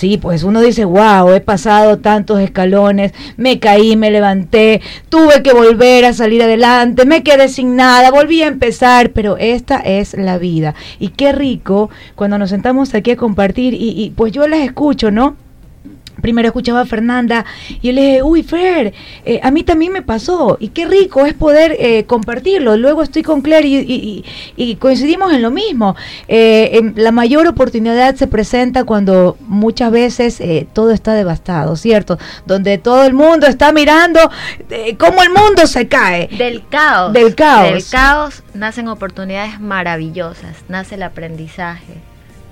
[0.00, 4.80] Sí, pues uno dice, wow, he pasado tantos escalones, me caí, me levanté,
[5.10, 9.76] tuve que volver a salir adelante, me quedé sin nada, volví a empezar, pero esta
[9.76, 10.74] es la vida.
[10.98, 15.10] Y qué rico cuando nos sentamos aquí a compartir y, y pues yo les escucho,
[15.10, 15.36] ¿no?
[16.20, 18.92] Primero escuchaba a Fernanda y yo le dije, uy, Fer,
[19.24, 22.76] eh, a mí también me pasó y qué rico es poder eh, compartirlo.
[22.76, 24.24] Luego estoy con Claire y,
[24.78, 25.96] coincidimos en lo mismo.
[26.28, 30.42] Eh, la mayor oportunidad se presenta cuando muchas veces
[30.72, 32.18] todo está devastado, ¿cierto?
[32.46, 34.20] Donde todo el mundo está mirando
[34.98, 36.28] cómo el mundo se cae.
[36.28, 37.12] Del caos.
[37.12, 37.72] Del caos.
[37.72, 42.09] Del caos nacen oportunidades maravillosas, nace el aprendizaje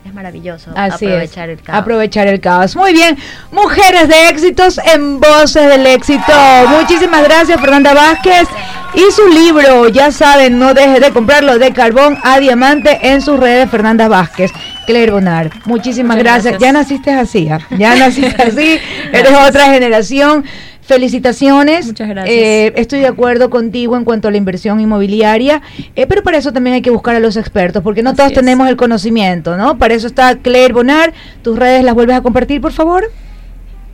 [0.09, 1.79] es maravilloso aprovechar el caos.
[1.79, 2.77] Aprovechar el caos.
[2.77, 3.17] Muy bien,
[3.53, 6.33] mujeres de éxitos en voces del éxito.
[6.81, 8.49] Muchísimas gracias Fernanda Vázquez
[8.95, 13.39] y su libro, ya saben, no deje de comprarlo de carbón a diamante en sus
[13.39, 14.51] redes Fernanda Vázquez.
[14.87, 16.59] Claire Bonar, muchísimas gracias.
[16.59, 17.61] Ya naciste así, ¿ah?
[17.77, 18.81] ya naciste así,
[19.13, 20.45] eres otra generación.
[20.89, 21.87] Felicitaciones.
[21.87, 22.35] Muchas gracias.
[22.35, 25.61] Eh, estoy de acuerdo contigo en cuanto a la inversión inmobiliaria,
[25.95, 28.67] eh, pero para eso también hay que buscar a los expertos, porque no todos tenemos
[28.71, 29.77] el conocimiento, ¿no?
[29.77, 31.13] Para eso está Claire Bonar.
[31.43, 33.05] ¿Tus redes las vuelves a compartir, por favor?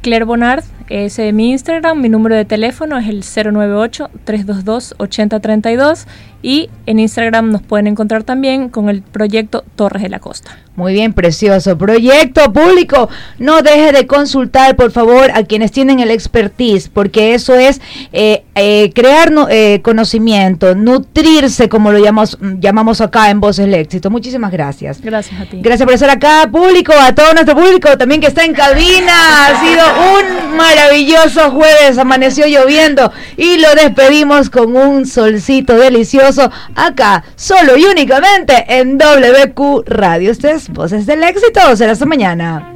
[0.03, 6.07] Claire Bonard es mi Instagram, mi número de teléfono es el 098-322-8032
[6.45, 10.59] y en Instagram nos pueden encontrar también con el proyecto Torres de la Costa.
[10.77, 11.79] Muy bien, precioso.
[11.79, 13.09] Proyecto público.
[13.39, 17.81] No deje de consultar, por favor, a quienes tienen el expertise, porque eso es
[18.13, 24.11] eh, eh, crear eh, conocimiento, nutrirse, como lo llamamos, llamamos acá en Voces del Éxito.
[24.11, 25.01] Muchísimas gracias.
[25.01, 25.61] Gracias a ti.
[25.63, 29.47] Gracias por estar acá, público, a todo nuestro público también que está en cabina.
[29.47, 29.85] Ha sido
[30.19, 36.34] un maravilloso jueves, amaneció lloviendo y lo despedimos con un solcito delicioso
[36.75, 40.31] acá, solo y únicamente en WQ Radio.
[40.31, 41.77] Este es Voces del Éxito.
[41.77, 42.71] Será hasta mañana.